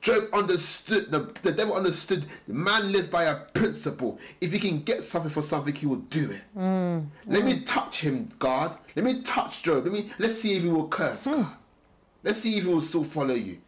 [0.00, 4.18] Job understood the, the devil understood man lives by a principle.
[4.40, 6.40] If he can get something for something, he will do it.
[6.54, 7.00] Hmm.
[7.26, 7.64] Let me hmm.
[7.64, 8.78] touch him, God.
[8.96, 9.84] Let me touch Job.
[9.84, 11.42] Let me let's see if he will curse hmm.
[11.42, 11.56] God.
[12.22, 13.58] Let's see if he will still follow you.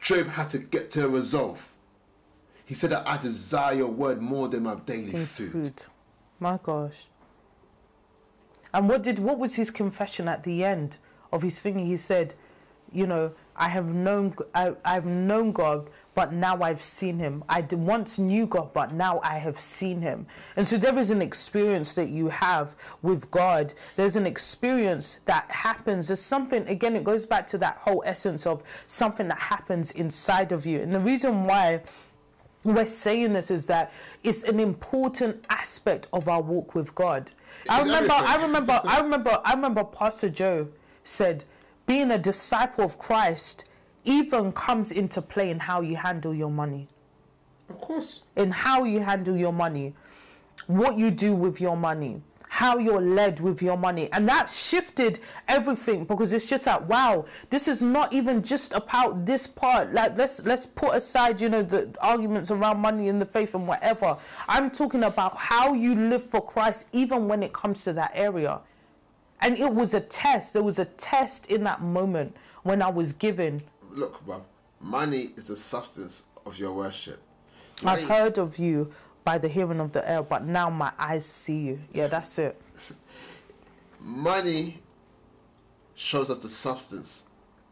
[0.00, 1.74] Job had to get to a resolve.
[2.66, 5.52] He said that I desire your word more than my daily food.
[5.52, 5.82] food.
[6.38, 7.08] My gosh.
[8.74, 10.98] And what did what was his confession at the end
[11.32, 11.78] of his thing?
[11.78, 12.34] He said,
[12.92, 17.44] you know, I have known I, I've known God, but now I've seen him.
[17.48, 20.26] I once knew God, but now I have seen him.
[20.56, 23.74] And so there is an experience that you have with God.
[23.96, 26.08] There's an experience that happens.
[26.08, 30.52] There's something again, it goes back to that whole essence of something that happens inside
[30.52, 30.80] of you.
[30.80, 31.82] And the reason why
[32.64, 33.92] we're saying this is that
[34.22, 37.30] it's an important aspect of our walk with God.
[37.68, 40.68] I remember, I remember, I remember, I remember Pastor Joe
[41.04, 41.44] said,
[41.86, 43.64] being a disciple of Christ
[44.04, 46.88] even comes into play in how you handle your money,
[47.68, 48.22] Of course.
[48.36, 49.94] in how you handle your money,
[50.66, 54.10] what you do with your money, how you're led with your money.
[54.12, 55.18] And that shifted
[55.48, 59.92] everything because it's just like, wow, this is not even just about this part.
[59.92, 63.66] Like let's let's put aside, you know, the arguments around money and the faith and
[63.66, 64.16] whatever.
[64.46, 68.60] I'm talking about how you live for Christ even when it comes to that area.
[69.44, 70.54] And it was a test.
[70.54, 73.60] There was a test in that moment when I was given.
[73.90, 74.42] Look, bruv,
[74.80, 77.20] money is the substance of your worship.
[77.84, 78.92] I've heard of you
[79.22, 81.80] by the hearing of the air, but now my eyes see you.
[81.92, 82.58] Yeah, that's it.
[84.00, 84.80] money
[85.94, 87.24] shows us the substance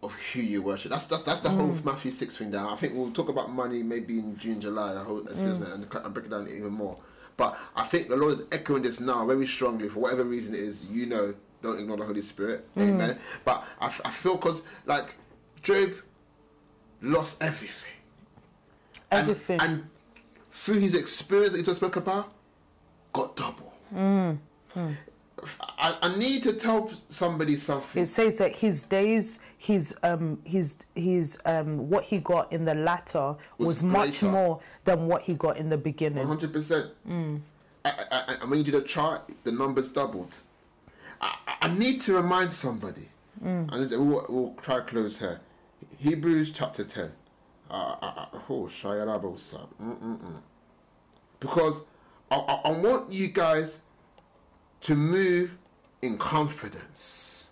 [0.03, 0.91] of who you worship.
[0.91, 1.85] That's that's that's the whole mm.
[1.85, 2.71] Matthew six thing down.
[2.71, 6.15] I think we'll talk about money maybe in June, July, the whole season, and, and
[6.15, 6.99] break it down even more.
[7.37, 10.61] But I think the Lord is echoing this now very strongly for whatever reason it
[10.61, 10.85] is.
[10.85, 13.19] You know, don't ignore the Holy Spirit, Amen.
[13.45, 15.15] But I, I feel because like
[15.63, 15.91] Job
[17.01, 17.91] lost everything,
[19.11, 19.61] Everything.
[19.61, 19.85] and,
[20.55, 22.31] through his experience that he just spoke about,
[23.13, 23.73] got double.
[25.79, 28.03] I, I need to tell somebody something.
[28.03, 32.75] It says that his days, his um, his his um, what he got in the
[32.75, 36.27] latter was, Was much more than what he got in the beginning.
[36.27, 36.91] hundred percent.
[37.09, 37.41] Mm.
[37.85, 40.39] I, and when you do the chart, the numbers doubled.
[41.23, 43.09] I, I- need to remind somebody,
[43.43, 43.73] Mm.
[43.73, 45.41] and we'll, we'll try to close here.
[45.99, 47.11] Hebrews chapter ten.
[47.71, 48.69] Uh, oh.
[51.41, 51.81] Because
[52.31, 53.81] I, I, I want you guys
[54.83, 55.59] to move
[56.03, 57.51] in confidence,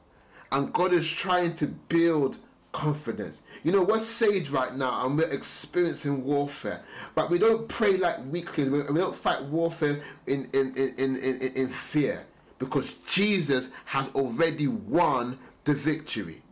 [0.52, 2.38] and God is trying to build
[2.72, 3.42] confidence.
[3.64, 6.82] You know, we're saved right now and we're experiencing warfare,
[7.16, 8.70] but we don't pray like weaklings.
[8.70, 12.24] We, we don't fight warfare in, in, in, in, in, in fear
[12.60, 16.42] because Jesus has already won the victory.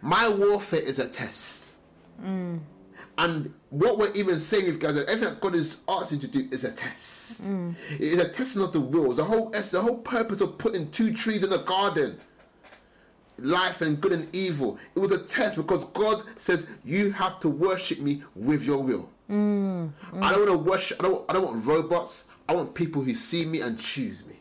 [0.00, 1.72] My warfare is a test.
[3.18, 6.48] And what we're even saying with guys, that everything that God is asking to do
[6.50, 7.42] is a test.
[7.98, 9.12] It is a testing of the will.
[9.12, 12.18] The whole it's the whole purpose of putting two trees in a garden.
[13.38, 14.78] Life and good and evil.
[14.94, 19.08] It was a test because God says you have to worship me with your will.
[20.22, 20.98] I don't want to worship.
[21.00, 21.24] I don't.
[21.28, 22.24] I don't want robots.
[22.48, 24.36] I want people who see me and choose me.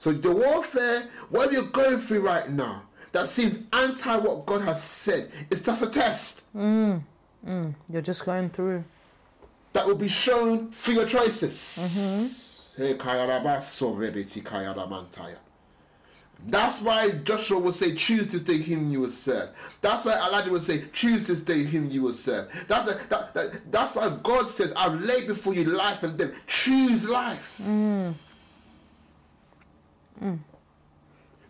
[0.00, 2.82] So the warfare, whatever you're going through right now,
[3.12, 7.00] that seems anti what God has said, it's just a test mm,
[7.46, 7.74] mm.
[7.90, 8.84] You're just going through.
[9.72, 11.54] that will be shown through your choices.
[12.76, 12.82] Mm-hmm.
[12.82, 15.36] Hey, Kayarabaso Rebeti Kayaramantaya.
[16.46, 19.48] That's why Joshua will say, choose this day him you will serve.
[19.80, 22.48] That's why Elijah will say, choose this day him you will serve.
[22.68, 26.30] That's, a, that, that, that's why God says, I've laid before you life and death.
[26.46, 27.60] Choose life.
[27.64, 28.14] Mm.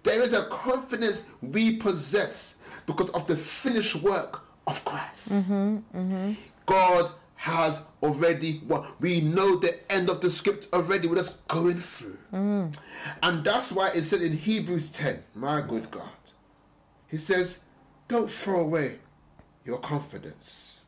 [0.03, 2.57] There is a confidence we possess
[2.87, 5.31] because of the finished work of Christ.
[6.67, 8.87] God has already won.
[9.01, 11.07] We know the end of the script already.
[11.09, 12.19] We're just going through.
[13.23, 16.09] And that's why it said in Hebrews 10, my good God,
[17.09, 17.61] He says,
[18.09, 18.99] don't throw away
[19.65, 20.83] your confidence.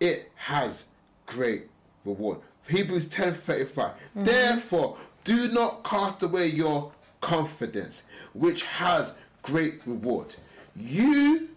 [0.00, 0.86] It has
[1.26, 1.68] great
[2.04, 2.38] reward.
[2.68, 3.92] Hebrews 10 35.
[3.92, 4.24] Mm-hmm.
[4.24, 4.96] Therefore,
[5.26, 10.36] do not cast away your confidence, which has great reward.
[10.76, 11.48] You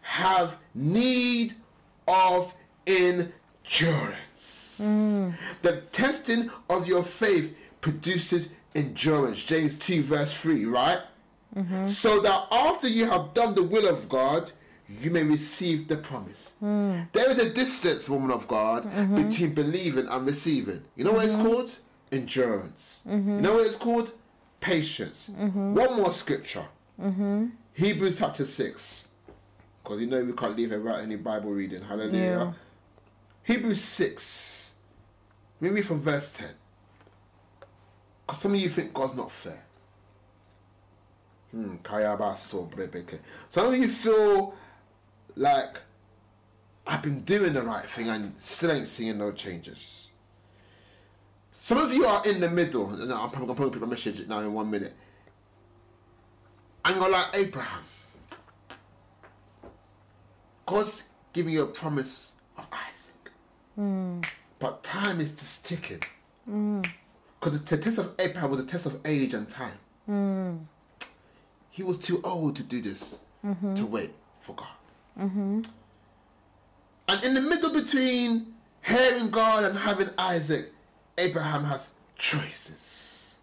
[0.00, 1.54] have need
[2.08, 2.54] of
[2.86, 3.30] endurance.
[4.82, 5.34] Mm.
[5.60, 9.42] The testing of your faith produces endurance.
[9.42, 11.00] James 2, verse 3, right?
[11.54, 11.88] Mm-hmm.
[11.88, 14.50] So that after you have done the will of God,
[14.88, 16.54] you may receive the promise.
[16.62, 17.08] Mm.
[17.12, 19.28] There is a distance, woman of God, mm-hmm.
[19.28, 20.82] between believing and receiving.
[20.96, 21.46] You know what it's mm-hmm.
[21.46, 21.76] called?
[22.12, 23.02] Endurance.
[23.08, 23.36] Mm-hmm.
[23.36, 24.10] You know what it's called?
[24.60, 25.30] Patience.
[25.32, 25.74] Mm-hmm.
[25.74, 26.66] One more scripture.
[27.00, 27.46] Mm-hmm.
[27.74, 29.08] Hebrews chapter 6.
[29.82, 31.82] Because you know we can't leave without any Bible reading.
[31.82, 32.54] Hallelujah.
[33.44, 34.72] Hebrews 6.
[35.60, 36.48] Maybe from verse 10.
[38.26, 39.62] Because some of you think God's not fair.
[41.50, 41.76] Hmm,
[43.50, 44.54] Some of you feel
[45.36, 45.80] like
[46.86, 49.99] I've been doing the right thing and still ain't seeing no changes.
[51.70, 54.26] Some of you are in the middle, and I'm probably going to put my message
[54.26, 54.92] now in one minute.
[56.84, 57.84] And you're like Abraham.
[60.66, 63.32] God's giving you a promise of Isaac.
[63.76, 64.18] Hmm.
[64.58, 66.02] But time is just ticking.
[66.44, 66.80] Hmm.
[67.38, 69.78] Because the test of Abraham was a test of age and time.
[70.06, 70.56] Hmm.
[71.70, 73.74] He was too old to do this, mm-hmm.
[73.74, 74.10] to wait
[74.40, 74.66] for God.
[75.20, 75.62] Mm-hmm.
[77.06, 80.72] And in the middle between hearing God and having Isaac,
[81.18, 83.34] Abraham has choices.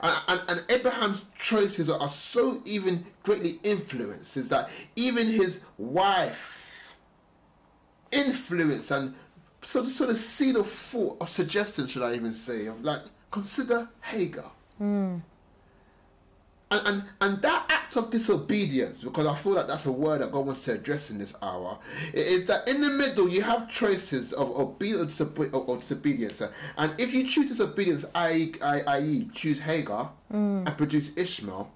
[0.00, 6.96] And, and, and Abraham's choices are, so even greatly influenced is that even his wife
[8.12, 9.14] influence and
[9.62, 13.00] sort of sort of seed of thought of suggestion should I even say of like
[13.30, 14.50] consider Hagar.
[14.78, 15.16] Hmm.
[16.74, 20.32] And, and and that act of disobedience, because I feel like that's a word that
[20.32, 21.78] God wants to address in this hour,
[22.12, 26.42] is that in the middle you have choices of obedience or disobedience.
[26.76, 30.66] And if you choose disobedience, i.e., i- choose Hagar mm.
[30.66, 31.70] and produce Ishmael,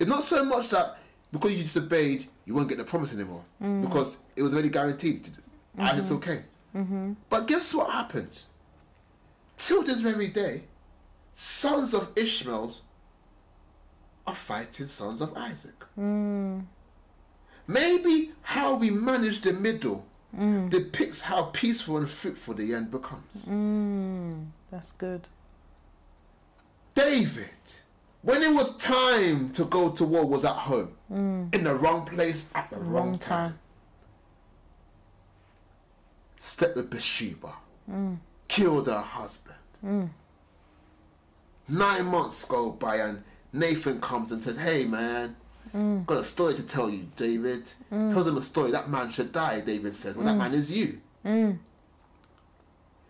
[0.00, 0.98] it's not so much that
[1.32, 3.82] because you disobeyed, you won't get the promise anymore, mm.
[3.82, 5.24] because it was already guaranteed.
[5.24, 5.30] To,
[5.76, 6.42] and it's okay.
[7.30, 8.40] But guess what happened?
[9.56, 10.62] Till this very day,
[11.34, 12.82] sons of Ishmael's
[14.28, 15.82] are fighting sons of Isaac.
[15.94, 16.60] Hmm.
[17.66, 20.04] Maybe how we manage the middle
[20.34, 20.68] hmm.
[20.68, 23.44] depicts how peaceful and fruitful the end becomes.
[23.44, 24.44] Hmm.
[24.70, 25.28] That's good.
[26.94, 27.48] David,
[28.22, 32.48] when it was time to go to war, was at home, in the wrong place
[32.54, 33.50] at the wrong, Wrong time.
[33.50, 33.58] time.
[36.38, 37.52] Slept with Bathsheba,
[38.48, 40.10] killed her husband.
[41.68, 43.22] Nine months go by, and
[43.52, 45.36] Nathan comes and says, "Hey, man."
[45.74, 46.06] Mm.
[46.06, 47.70] Got a story to tell you, David.
[47.92, 48.10] Mm.
[48.10, 48.70] Tells him a story.
[48.70, 50.16] That man should die, David says.
[50.16, 50.38] Well, that mm.
[50.38, 50.98] man is you.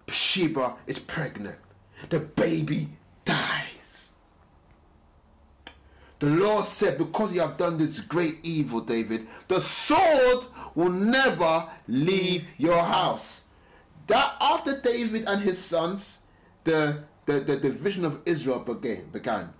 [0.08, 1.58] Bathsheba is pregnant.
[2.08, 2.88] The baby
[3.24, 4.08] dies.
[6.18, 11.68] The Lord said, Because you have done this great evil, David, the sword will never
[11.86, 13.44] leave your house.
[14.06, 16.20] That after David and his sons,
[16.64, 19.52] the, the, the division of Israel began, began.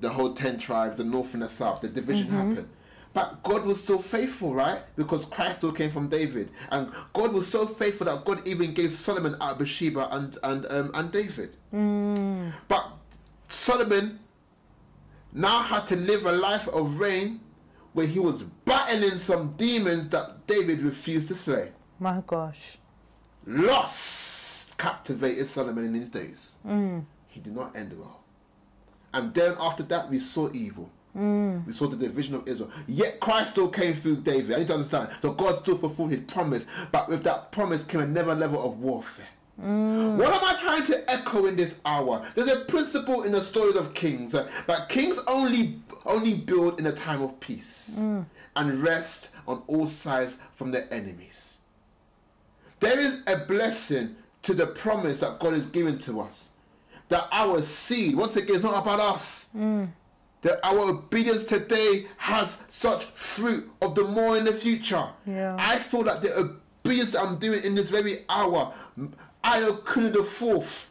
[0.00, 2.36] The whole 10 tribes, the north and the south, the division mm-hmm.
[2.36, 2.68] happened.
[3.12, 4.82] But God was still faithful, right?
[4.96, 6.50] Because Christ still came from David.
[6.70, 10.66] And God was so faithful that God even gave Solomon out of Bathsheba and, and,
[10.66, 11.56] um, and David.
[11.74, 12.52] Mm.
[12.68, 12.86] But
[13.48, 14.20] Solomon
[15.32, 17.40] now had to live a life of reign
[17.92, 21.72] where he was battling some demons that David refused to slay.
[21.98, 22.78] My gosh.
[23.44, 26.54] Lust captivated Solomon in his days.
[26.64, 27.04] Mm.
[27.26, 28.19] He did not end well.
[29.12, 30.90] And then after that, we saw evil.
[31.16, 31.66] Mm.
[31.66, 32.70] We saw the division of Israel.
[32.86, 34.54] Yet Christ still came through David.
[34.54, 35.10] I need to understand.
[35.20, 36.66] So God still fulfilled his promise.
[36.92, 39.26] But with that promise came another level of warfare.
[39.60, 40.16] Mm.
[40.16, 42.26] What am I trying to echo in this hour?
[42.34, 46.86] There's a principle in the stories of kings uh, that kings only only build in
[46.86, 48.24] a time of peace mm.
[48.56, 51.58] and rest on all sides from their enemies.
[52.80, 56.49] There is a blessing to the promise that God has given to us.
[57.10, 59.50] That our seed, once again, is not about us.
[60.42, 65.06] That our obedience today has such fruit of the more in the future.
[65.26, 65.54] Yeah.
[65.58, 68.72] I feel that the obedience I'm doing in this very hour,
[69.44, 70.90] Ayokunu the fourth,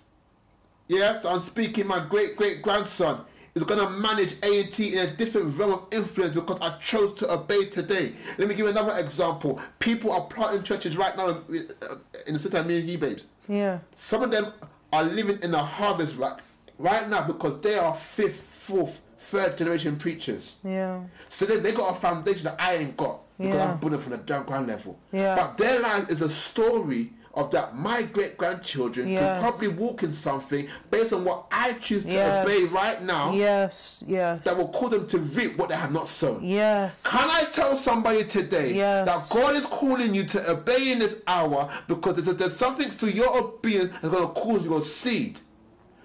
[0.87, 3.21] yeah, so I'm speaking my great great grandson
[3.55, 7.31] is going to manage A&T in a different realm of influence because I chose to
[7.31, 8.13] obey today.
[8.37, 9.59] Let me give you another example.
[9.79, 11.95] People are planting churches right now in, uh,
[12.27, 13.25] in the city of me and you, babes.
[13.47, 13.79] Yeah.
[13.95, 14.53] Some of them
[14.91, 16.39] are living in a harvest rack
[16.77, 20.57] right now because they are fifth, fourth, third generation preachers.
[20.63, 21.01] Yeah.
[21.29, 23.71] So then they got a foundation that I ain't got because Yeah.
[23.71, 24.97] I'm building from the ground level.
[25.11, 25.35] Yeah.
[25.35, 29.19] But their life is a story of that my great grandchildren Yes.
[29.21, 32.45] can probably walk in something based on what I choose to Yes.
[32.45, 34.03] obey right now Yes.
[34.07, 34.43] Yes.
[34.43, 36.43] that will cause them to reap what they have not sown.
[36.43, 37.01] Yes.
[37.03, 39.05] Can I tell somebody today Yes.
[39.29, 43.09] that God is calling you to obey in this hour because there's, there's something through
[43.09, 45.39] your obedience that's going to cause your seed,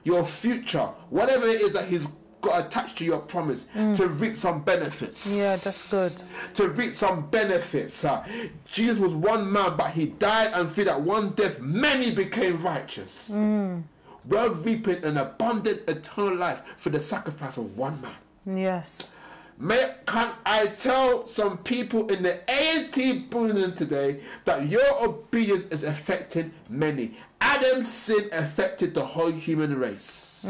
[0.04, 2.06] your future, whatever it is that He's
[2.44, 5.34] got attached to your promise to reap some benefits.
[5.34, 5.38] Mm.
[5.38, 6.54] Yeah, that's good.
[6.56, 8.04] To reap some benefits.
[8.04, 8.26] Uh,
[8.66, 13.30] Jesus was one man, but He died, and through that one death, many became righteous.
[13.32, 13.82] Mm.
[14.26, 18.58] We're reaping an abundant eternal life for the sacrifice of one man.
[18.58, 19.10] Yes.
[19.58, 25.84] May, can I tell some people in the A&T building today that your obedience is
[25.84, 27.16] affecting many?
[27.40, 30.44] Adam's sin affected the whole human race.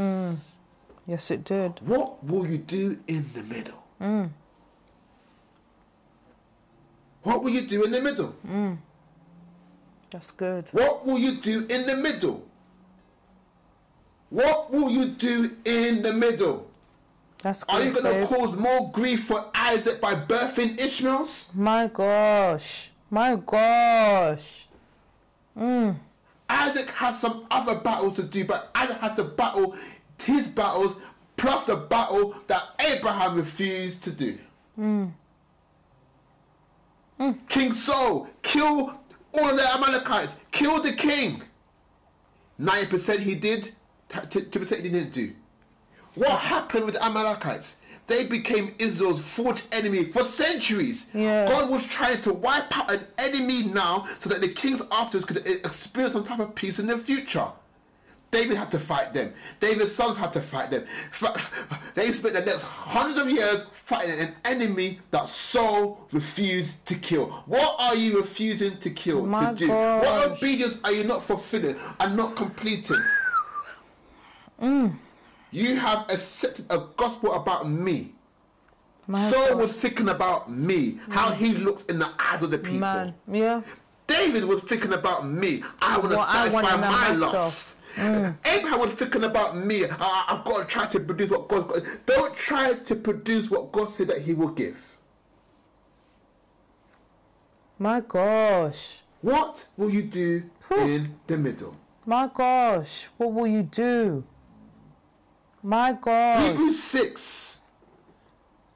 [1.06, 1.80] Yes, it did.
[1.80, 3.84] What will you do in the middle?
[4.00, 4.30] Mm.
[7.22, 8.34] What will you do in the middle?
[8.46, 8.78] Mm.
[10.10, 10.68] That's good.
[10.70, 12.46] What will you do in the middle?
[14.30, 16.70] What will you do in the middle?
[17.42, 17.74] That's good.
[17.74, 21.50] Are you going to cause more grief for Isaac by birthing Ishmaels?
[21.54, 22.90] My gosh.
[23.10, 24.66] My gosh.
[25.58, 25.96] Mm.
[26.48, 29.76] Isaac has some other battles to do, but Isaac has to battle
[30.24, 30.96] his battles
[31.36, 34.38] plus a battle that Abraham refused to do.
[34.76, 35.06] Hmm.
[37.18, 37.32] Hmm.
[37.48, 38.98] King Saul, kill
[39.32, 41.42] all of the Amalekites, kill the king.
[42.60, 43.72] 90% he did,
[44.10, 45.32] 2% he didn't do.
[46.14, 47.76] What happened with the Amalekites?
[48.06, 51.06] They became Israel's forge enemy for centuries.
[51.14, 51.48] Yeah.
[51.48, 55.38] God was trying to wipe out an enemy now so that the kings afterwards could
[55.48, 57.48] experience some type of peace in the future.
[58.34, 59.32] David had to fight them.
[59.60, 60.84] David's sons had to fight them.
[61.94, 67.26] They spent the next hundreds of years fighting an enemy that Saul refused to kill.
[67.46, 69.68] What are you refusing to kill, My to do?
[69.68, 70.30] What gosh.
[70.32, 73.00] obedience are you not fulfilling and not completing?
[74.60, 74.96] Mm.
[75.52, 78.14] You have accepted a gospel about me.
[79.06, 79.58] My Saul God.
[79.58, 82.80] was thinking about me, how he looks in the eyes of the people.
[82.80, 83.14] Man.
[83.30, 83.62] Yeah.
[84.08, 85.62] David was thinking about me.
[85.80, 87.32] I want to satisfy my myself.
[87.32, 87.70] lust.
[87.96, 88.36] Mm.
[88.44, 89.84] Abraham was thinking about me.
[89.84, 91.68] I, I've got to try to produce what God.
[91.68, 91.82] got.
[92.06, 94.96] Don't try to produce what God said that He will give.
[97.78, 99.02] My gosh.
[99.20, 101.76] What will you do in the middle?
[102.04, 103.08] My gosh.
[103.16, 104.24] What will you do?
[105.62, 106.46] My gosh.
[106.48, 107.60] Hebrews six,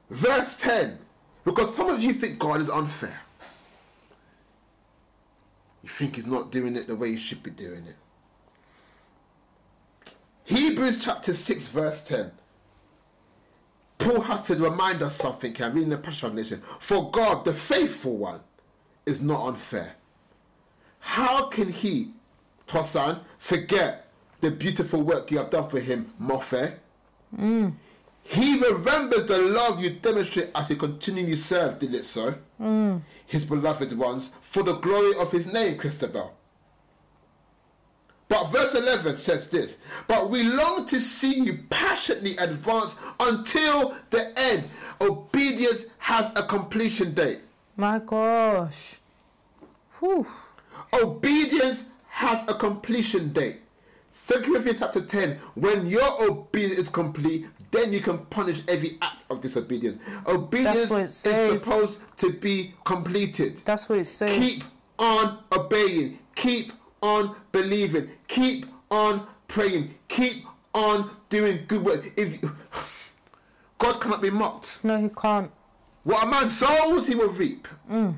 [0.09, 0.97] verse ten.
[1.43, 3.21] Because some of you think God is unfair.
[5.83, 7.95] You think He's not doing it the way He should be doing it.
[10.49, 12.31] Hebrews chapter 6, verse 10.
[13.99, 15.55] Paul has to remind us something.
[15.61, 16.63] I'm reading the Passion Translation.
[16.79, 18.39] For God, the faithful one,
[19.05, 19.93] is not unfair.
[21.01, 22.13] How can he,
[22.67, 24.07] Tosan, forget
[24.41, 26.73] the beautiful work you have done for him, Mofe?
[27.37, 27.73] Mm.
[28.23, 32.33] He remembers the love you demonstrate as you continually serve, did it so?
[32.59, 33.03] Mm.
[33.27, 36.33] His beloved ones, for the glory of his name, Christabel.
[38.29, 39.77] But verse 11 says this
[40.07, 44.69] But we long to see you passionately advance until the end.
[45.01, 47.39] Obedience has a completion date.
[47.75, 48.99] My gosh.
[49.99, 50.27] Whew.
[50.93, 53.61] Obedience has a completion date.
[54.27, 59.23] 2 Corinthians chapter 10 When your obedience is complete, then you can punish every act
[59.29, 59.99] of disobedience.
[60.27, 63.61] Obedience is supposed to be completed.
[63.65, 64.37] That's what it says.
[64.37, 64.63] Keep
[64.99, 66.19] on obeying.
[66.35, 68.09] Keep on believing.
[68.27, 69.95] Keep on praying.
[70.07, 72.11] Keep on doing good work.
[72.15, 72.39] If
[73.77, 74.83] God cannot be mocked.
[74.83, 75.51] No, he can't.
[76.03, 77.67] What a man sows, he will reap.
[77.89, 78.15] Mm.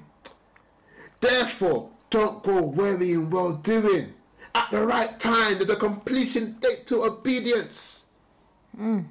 [1.20, 4.14] Therefore, don't go weary in well doing.
[4.53, 8.06] At the right time, there's a completion date to obedience.
[8.78, 9.06] Mm.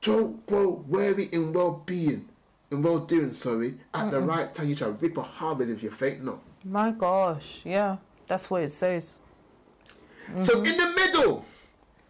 [0.00, 2.28] Don't grow weary in well being,
[2.70, 3.74] in well doing, sorry.
[3.94, 6.40] At the right time, you shall reap a harvest if you faint not.
[6.64, 7.60] My gosh.
[7.64, 7.96] Yeah.
[8.32, 9.18] That's what it says.
[10.42, 11.44] So, in the middle,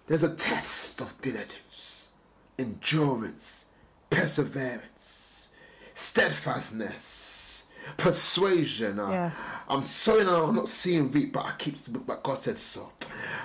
[0.07, 2.11] there's a test of diligence,
[2.57, 3.65] endurance,
[4.09, 5.49] perseverance,
[5.97, 7.67] steadfastness,
[7.97, 8.99] persuasion.
[8.99, 9.37] Yes.
[9.69, 11.77] I'm sorry, now I'm not seeing reap, but I keep
[12.07, 12.93] but God said so.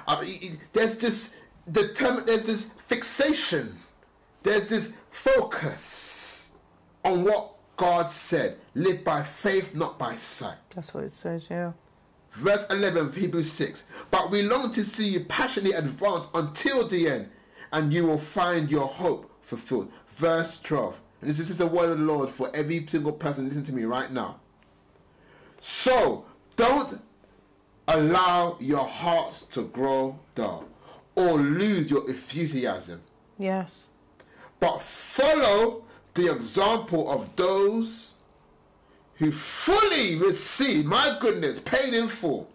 [0.07, 1.33] Uh, it- it- there's this
[1.71, 3.79] determin There's this fixation.
[4.43, 6.51] There's this focus
[7.03, 8.59] on what God said.
[8.75, 10.57] Live by faith, not by sight.
[10.75, 11.47] That's what it says.
[11.49, 11.71] Yeah.
[12.37, 13.83] Verse 11 of Hebrews 6.
[14.11, 17.29] But we long to see you passionately advance until the end,
[17.71, 19.91] and you will find your hope fulfilled.
[20.09, 20.99] Verse 12.
[21.21, 23.85] And this is the word of the Lord for every single person listening to me
[23.85, 24.39] right now.
[25.61, 27.01] So, don't
[27.87, 30.65] allow your hearts to grow dull
[31.15, 33.01] or lose your enthusiasm,
[33.39, 33.87] Yes.
[34.59, 38.13] but follow the example of those
[39.17, 42.49] who fully received, my goodness, paid in full,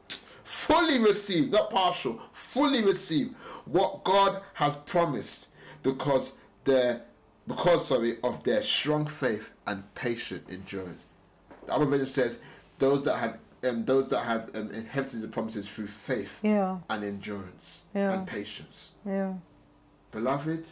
[0.45, 3.35] fully received, not partial, fully received
[3.65, 5.49] what God has promised
[5.83, 7.03] because their
[7.49, 11.07] because sorry of their strong faith and patient endurance.
[11.67, 12.39] The other version says
[12.79, 16.79] those that have um, those that have um, inherited the promises through faith Yeah.
[16.89, 18.13] and endurance Yeah.
[18.13, 18.93] and patience.
[19.07, 19.35] Yeah.
[20.13, 20.69] Beloved,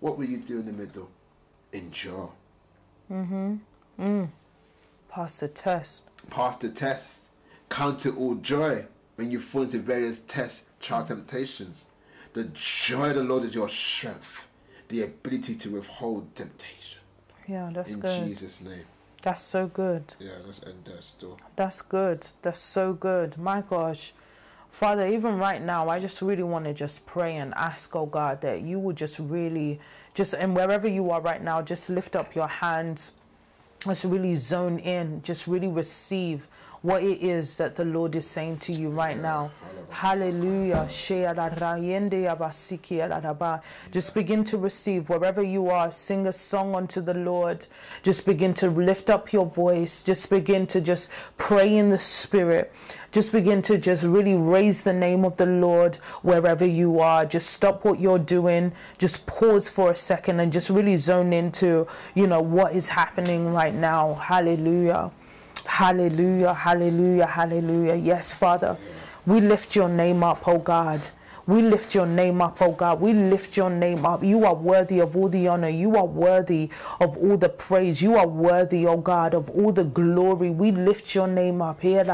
[0.00, 1.10] what will you do in the middle?
[1.72, 2.30] Endure.
[5.10, 6.04] Pass the test.
[6.30, 7.24] pass the test.
[7.68, 11.86] Count it all joy when you fall into various tests, trial, temptations.
[12.32, 14.46] The joy of the Lord is your strength,
[14.88, 17.00] the ability to withhold temptation.
[17.48, 17.70] Yeah.
[17.72, 18.26] That's In good.
[18.26, 18.84] Jesus' name.
[19.22, 20.14] That's so good.
[20.18, 21.38] Yeah, let's end there still.
[21.56, 22.26] That's good.
[22.42, 23.36] That's so good.
[23.36, 24.14] My gosh.
[24.70, 28.40] Father, even right now, I just really want to just pray and ask, oh God,
[28.42, 29.80] that you would just really,
[30.14, 33.10] just, and wherever you are right now, just lift up your hands.
[33.86, 35.22] Just really zone in.
[35.22, 36.48] Just really receive
[36.82, 39.50] what it is that the Lord is saying to you right now.
[39.90, 40.88] Hallelujah.
[43.90, 45.92] Just begin to receive wherever you are.
[45.92, 47.66] Sing a song unto the Lord.
[48.02, 50.02] Just begin to lift up your voice.
[50.02, 52.72] Just begin to just pray in the Spirit.
[53.12, 57.26] Just begin to just really raise the name of the Lord wherever you are.
[57.26, 58.72] Just stop what you're doing.
[58.98, 63.52] Just pause for a second and just really zone into, you know, what is happening
[63.52, 64.14] right now.
[64.14, 65.10] Hallelujah.
[65.66, 67.94] Hallelujah, hallelujah, hallelujah.
[67.94, 68.76] Yes, Father,
[69.26, 71.08] we lift your name up, oh God.
[71.50, 73.00] We lift your name up, oh God.
[73.00, 74.22] We lift your name up.
[74.22, 75.68] You are worthy of all the honor.
[75.68, 76.70] You are worthy
[77.00, 78.00] of all the praise.
[78.00, 80.50] You are worthy, oh God, of all the glory.
[80.50, 81.82] We lift your name up.
[81.82, 82.08] And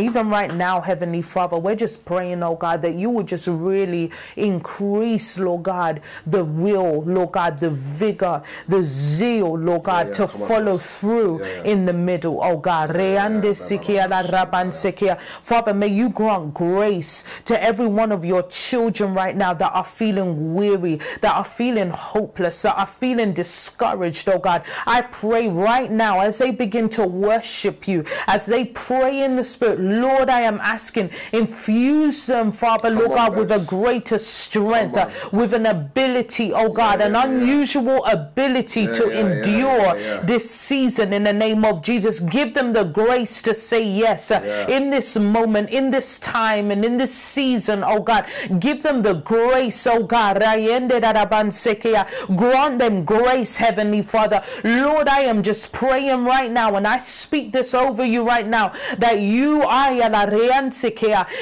[0.00, 4.10] even right now, Heavenly Father, we're just praying, oh God, that you would just really
[4.36, 10.12] increase, Lord God, the will, Lord God, the vigor, the zeal, Lord God, yeah, yeah,
[10.12, 12.90] to follow on, through yeah, in the middle, oh God.
[15.42, 19.84] Father, may you grant grace to every one of your children right now that are
[19.84, 24.62] feeling weary, that are feeling hopeless, that are feeling discouraged, oh God.
[24.86, 29.44] I pray right now as they begin to worship you, as they pray in the
[29.44, 35.10] Spirit, Lord, I am asking, infuse them, Father, Lord God, with a greater strength, uh,
[35.32, 39.94] with an ability, oh God, an unusual ability to endure
[40.24, 42.20] this season in the name of Jesus.
[42.20, 46.84] Give them the grace to say yes uh, in this moment, in this time, and
[46.84, 48.26] in this season, oh God.
[48.58, 50.42] Give them the grace, oh God.
[52.42, 54.44] Grant them grace, Heavenly Father.
[54.64, 58.72] Lord, I am just praying right now, and I speak this over you right now
[58.98, 59.90] that you are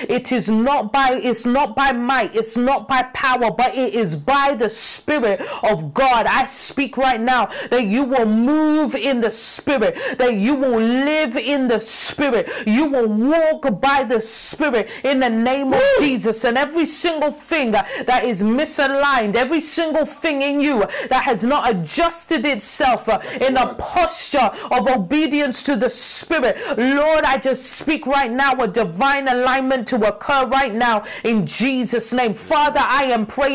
[0.09, 4.17] it is not by it's not by might, it's not by power, but it is
[4.17, 6.27] by the Spirit of God.
[6.27, 11.37] I speak right now that you will move in the Spirit, that you will live
[11.37, 16.45] in the Spirit, you will walk by the Spirit in the name of Jesus.
[16.45, 21.71] And every single thing that is misaligned, every single thing in you that has not
[21.71, 23.09] adjusted itself
[23.41, 28.69] in a posture of obedience to the Spirit, Lord, I just speak right now a
[28.69, 32.35] divine alignment to occur right now in Jesus' name.
[32.35, 33.49] Father, I am praying.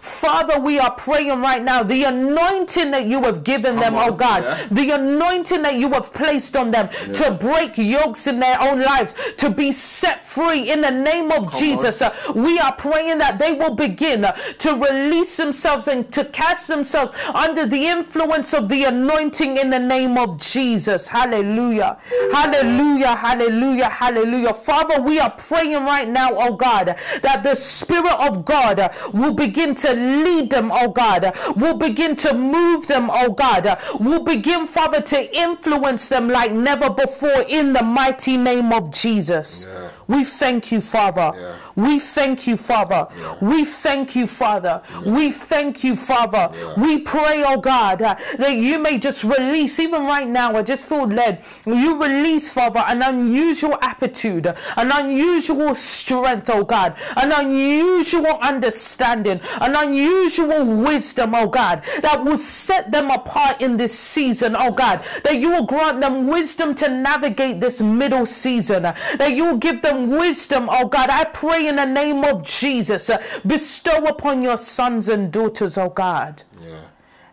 [0.00, 4.10] Father, we are praying right now the anointing that you have given Come them, on,
[4.10, 4.66] oh God, yeah.
[4.70, 7.12] the anointing that you have placed on them yeah.
[7.14, 11.50] to break yokes in their own lives, to be set free in the name of
[11.50, 12.02] Come Jesus.
[12.02, 16.68] Uh, we are praying that they will begin uh, to release themselves and to cast
[16.68, 21.08] themselves under the influence of the anointing in the name of Jesus.
[21.08, 21.98] Hallelujah.
[22.32, 23.16] Hallelujah.
[23.16, 23.88] Hallelujah.
[23.88, 24.54] Hallelujah.
[24.54, 29.74] Father, we are praying right now, oh God, that the Spirit of God will begin
[29.82, 35.00] to lead them, oh God, will begin to move them, oh God, will begin, Father,
[35.00, 39.66] to influence them like never before in the mighty name of Jesus.
[39.68, 39.88] Yeah.
[40.08, 41.32] We thank you, Father.
[41.34, 41.56] Yeah.
[41.76, 43.06] We thank you, Father.
[43.40, 44.82] We thank you, Father.
[45.04, 46.50] We thank you, Father.
[46.76, 50.88] We pray, oh God, uh, that you may just release, even right now, I just
[50.88, 51.42] feel led.
[51.66, 59.76] You release, Father, an unusual aptitude, an unusual strength, oh God, an unusual understanding, an
[59.76, 65.36] unusual wisdom, oh God, that will set them apart in this season, oh God, that
[65.36, 70.08] you will grant them wisdom to navigate this middle season, that you will give them
[70.10, 71.10] wisdom, oh God.
[71.10, 73.10] I pray in the name of Jesus.
[73.46, 76.82] Bestow upon your sons and daughters, oh God, yeah.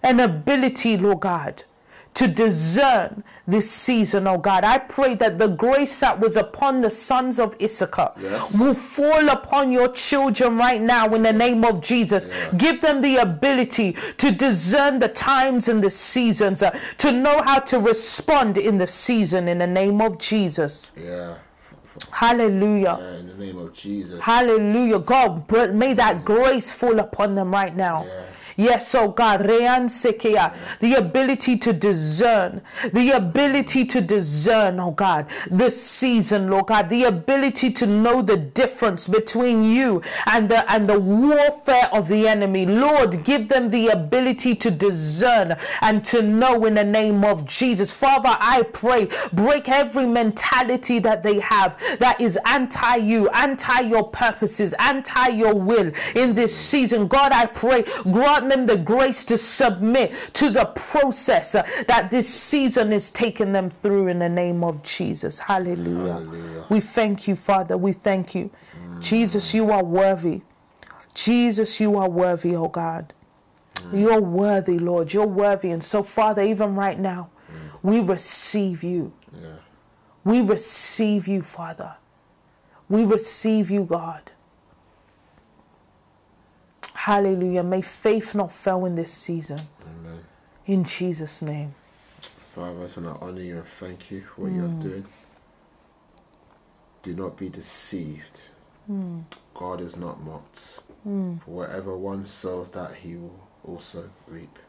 [0.03, 1.63] an ability, Lord God,
[2.15, 4.63] to discern this season, oh God.
[4.63, 8.59] I pray that the grace that was upon the sons of Issachar yes.
[8.59, 12.27] will fall upon your children right now in the name of Jesus.
[12.27, 12.51] Yeah.
[12.57, 17.59] Give them the ability to discern the times and the seasons, uh, to know how
[17.59, 20.91] to respond in the season in the name of Jesus.
[20.97, 21.35] Yeah.
[22.11, 22.97] Hallelujah.
[22.99, 24.19] Yeah, in the name of Jesus.
[24.21, 24.99] Hallelujah.
[24.99, 28.05] God, may that grace fall upon them right now.
[28.07, 28.23] Yeah
[28.59, 36.49] Yes, oh God, the ability to discern, the ability to discern, oh God, this season,
[36.49, 41.87] Lord God, the ability to know the difference between you and the and the warfare
[41.93, 42.65] of the enemy.
[42.65, 47.93] Lord, give them the ability to discern and to know in the name of Jesus.
[47.93, 54.05] Father, I pray, break every mentality that they have that is anti you, anti your
[54.09, 57.07] purposes, anti your will in this season.
[57.07, 62.27] God, I pray, grant them the grace to submit to the process uh, that this
[62.27, 65.39] season is taking them through in the name of Jesus.
[65.39, 66.13] Hallelujah.
[66.13, 66.65] Hallelujah.
[66.69, 67.77] We thank you, Father.
[67.77, 68.49] We thank you.
[68.99, 70.41] Jesus, you are worthy.
[71.13, 73.13] Jesus, you are worthy, oh God.
[73.93, 75.13] You're worthy, Lord.
[75.13, 75.71] You're worthy.
[75.71, 77.29] And so, Father, even right now,
[77.83, 79.13] we receive you.
[79.33, 79.49] Yeah.
[80.23, 81.95] We receive you, Father.
[82.89, 84.31] We receive you, God.
[87.07, 87.63] Hallelujah.
[87.63, 89.61] May faith not fail in this season.
[89.81, 90.19] Amen.
[90.65, 91.73] In Jesus' name.
[92.53, 94.81] Father, I just want to honor you and thank you for what you're mm.
[94.81, 95.05] doing.
[97.03, 98.41] Do not be deceived.
[98.91, 99.23] Mm.
[99.53, 100.81] God is not mocked.
[101.07, 101.41] Mm.
[101.45, 104.59] For whatever one sows, that he will also reap.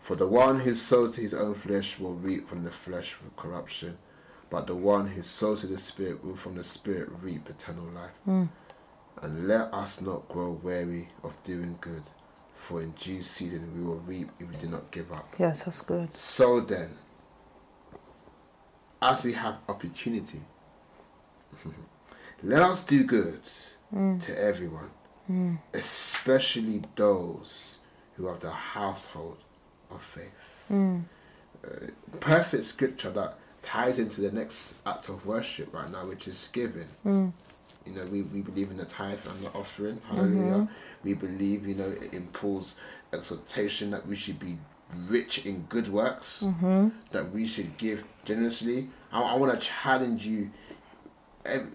[0.00, 3.36] For the one who sows to his own flesh will reap from the flesh with
[3.36, 3.96] corruption,
[4.50, 8.48] but the one who sows to the Spirit will from the Spirit reap eternal life.
[9.22, 12.04] And let us not grow weary of doing good,
[12.54, 15.34] for in due season we will reap if we do not give up.
[15.38, 16.14] Yes, that's good.
[16.16, 16.90] So then,
[19.02, 20.40] as we have opportunity,
[22.42, 23.42] let us do good
[23.94, 24.18] mm.
[24.20, 24.90] to everyone,
[25.30, 25.58] mm.
[25.74, 27.80] especially those
[28.14, 29.38] who have the household
[29.90, 30.64] of faith.
[30.70, 31.04] Mm.
[31.62, 31.68] Uh,
[32.20, 36.88] perfect scripture that ties into the next act of worship right now, which is giving.
[37.86, 40.00] You know, we, we believe in the tithe and the offering.
[40.08, 40.52] Hallelujah.
[40.52, 40.74] Mm-hmm.
[41.02, 42.76] We believe, you know, in Paul's
[43.12, 44.58] exhortation that we should be
[45.08, 46.88] rich in good works, mm-hmm.
[47.12, 48.90] that we should give generously.
[49.12, 50.50] I, I want to challenge you.
[51.44, 51.70] Every,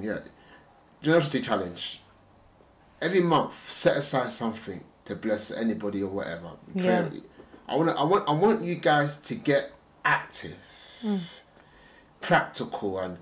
[0.00, 0.20] yeah,
[1.02, 2.02] generosity challenge.
[3.00, 6.50] Every month, set aside something to bless anybody or whatever.
[6.74, 7.08] Yeah.
[7.68, 9.72] I want I want I want you guys to get
[10.04, 10.56] active,
[11.02, 11.20] mm.
[12.20, 13.18] practical, and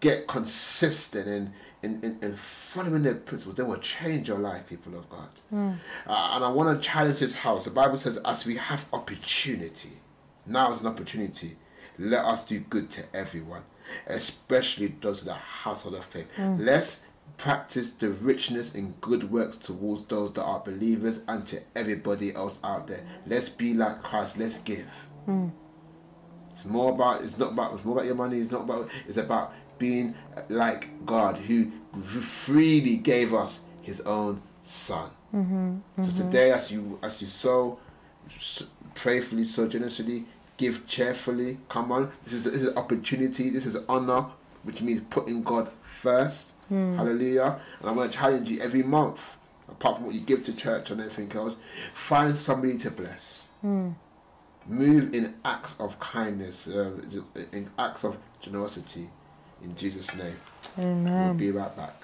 [0.00, 1.52] get consistent in,
[1.82, 3.56] in, in, in following the principles.
[3.56, 5.28] They will change your life, people of God.
[5.50, 5.72] Hmm.
[6.06, 7.64] Uh, and I want to challenge this house.
[7.64, 10.00] The Bible says, as we have opportunity,
[10.46, 11.56] now is an opportunity.
[11.98, 13.62] Let us do good to everyone,
[14.06, 16.28] especially those of the household of faith.
[16.36, 16.56] Hmm.
[16.58, 17.00] Let's
[17.38, 22.58] practice the richness in good works towards those that are believers and to everybody else
[22.62, 23.04] out there.
[23.26, 24.38] Let's be like Christ.
[24.38, 24.86] Let's give.
[25.26, 25.48] Hmm.
[26.52, 27.22] It's more about.
[27.22, 27.74] It's not about.
[27.74, 28.38] It's more about your money.
[28.38, 28.88] It's not about.
[29.08, 30.14] It's about being
[30.48, 31.70] like God, who
[32.20, 35.10] freely gave us His own Son.
[35.32, 36.14] So mm-hmm.
[36.14, 37.78] today, as you as you sow,
[38.36, 40.26] s- prayerfully, sow generously,
[40.58, 41.58] give cheerfully.
[41.68, 43.50] Come on, this is this is opportunity.
[43.50, 44.26] This is honor,
[44.62, 46.52] which means putting God first.
[46.70, 46.96] Mm.
[46.96, 47.60] Hallelujah.
[47.80, 49.20] And I'm going to challenge you every month,
[49.68, 51.56] apart from what you give to church and everything else,
[51.94, 53.94] find somebody to bless mm.
[54.66, 56.92] move in acts of kindness, uh,
[57.52, 59.10] in acts of generosity.
[59.62, 60.36] In Jesus' name.
[60.78, 61.28] Amen.
[61.28, 61.94] We'll be right back.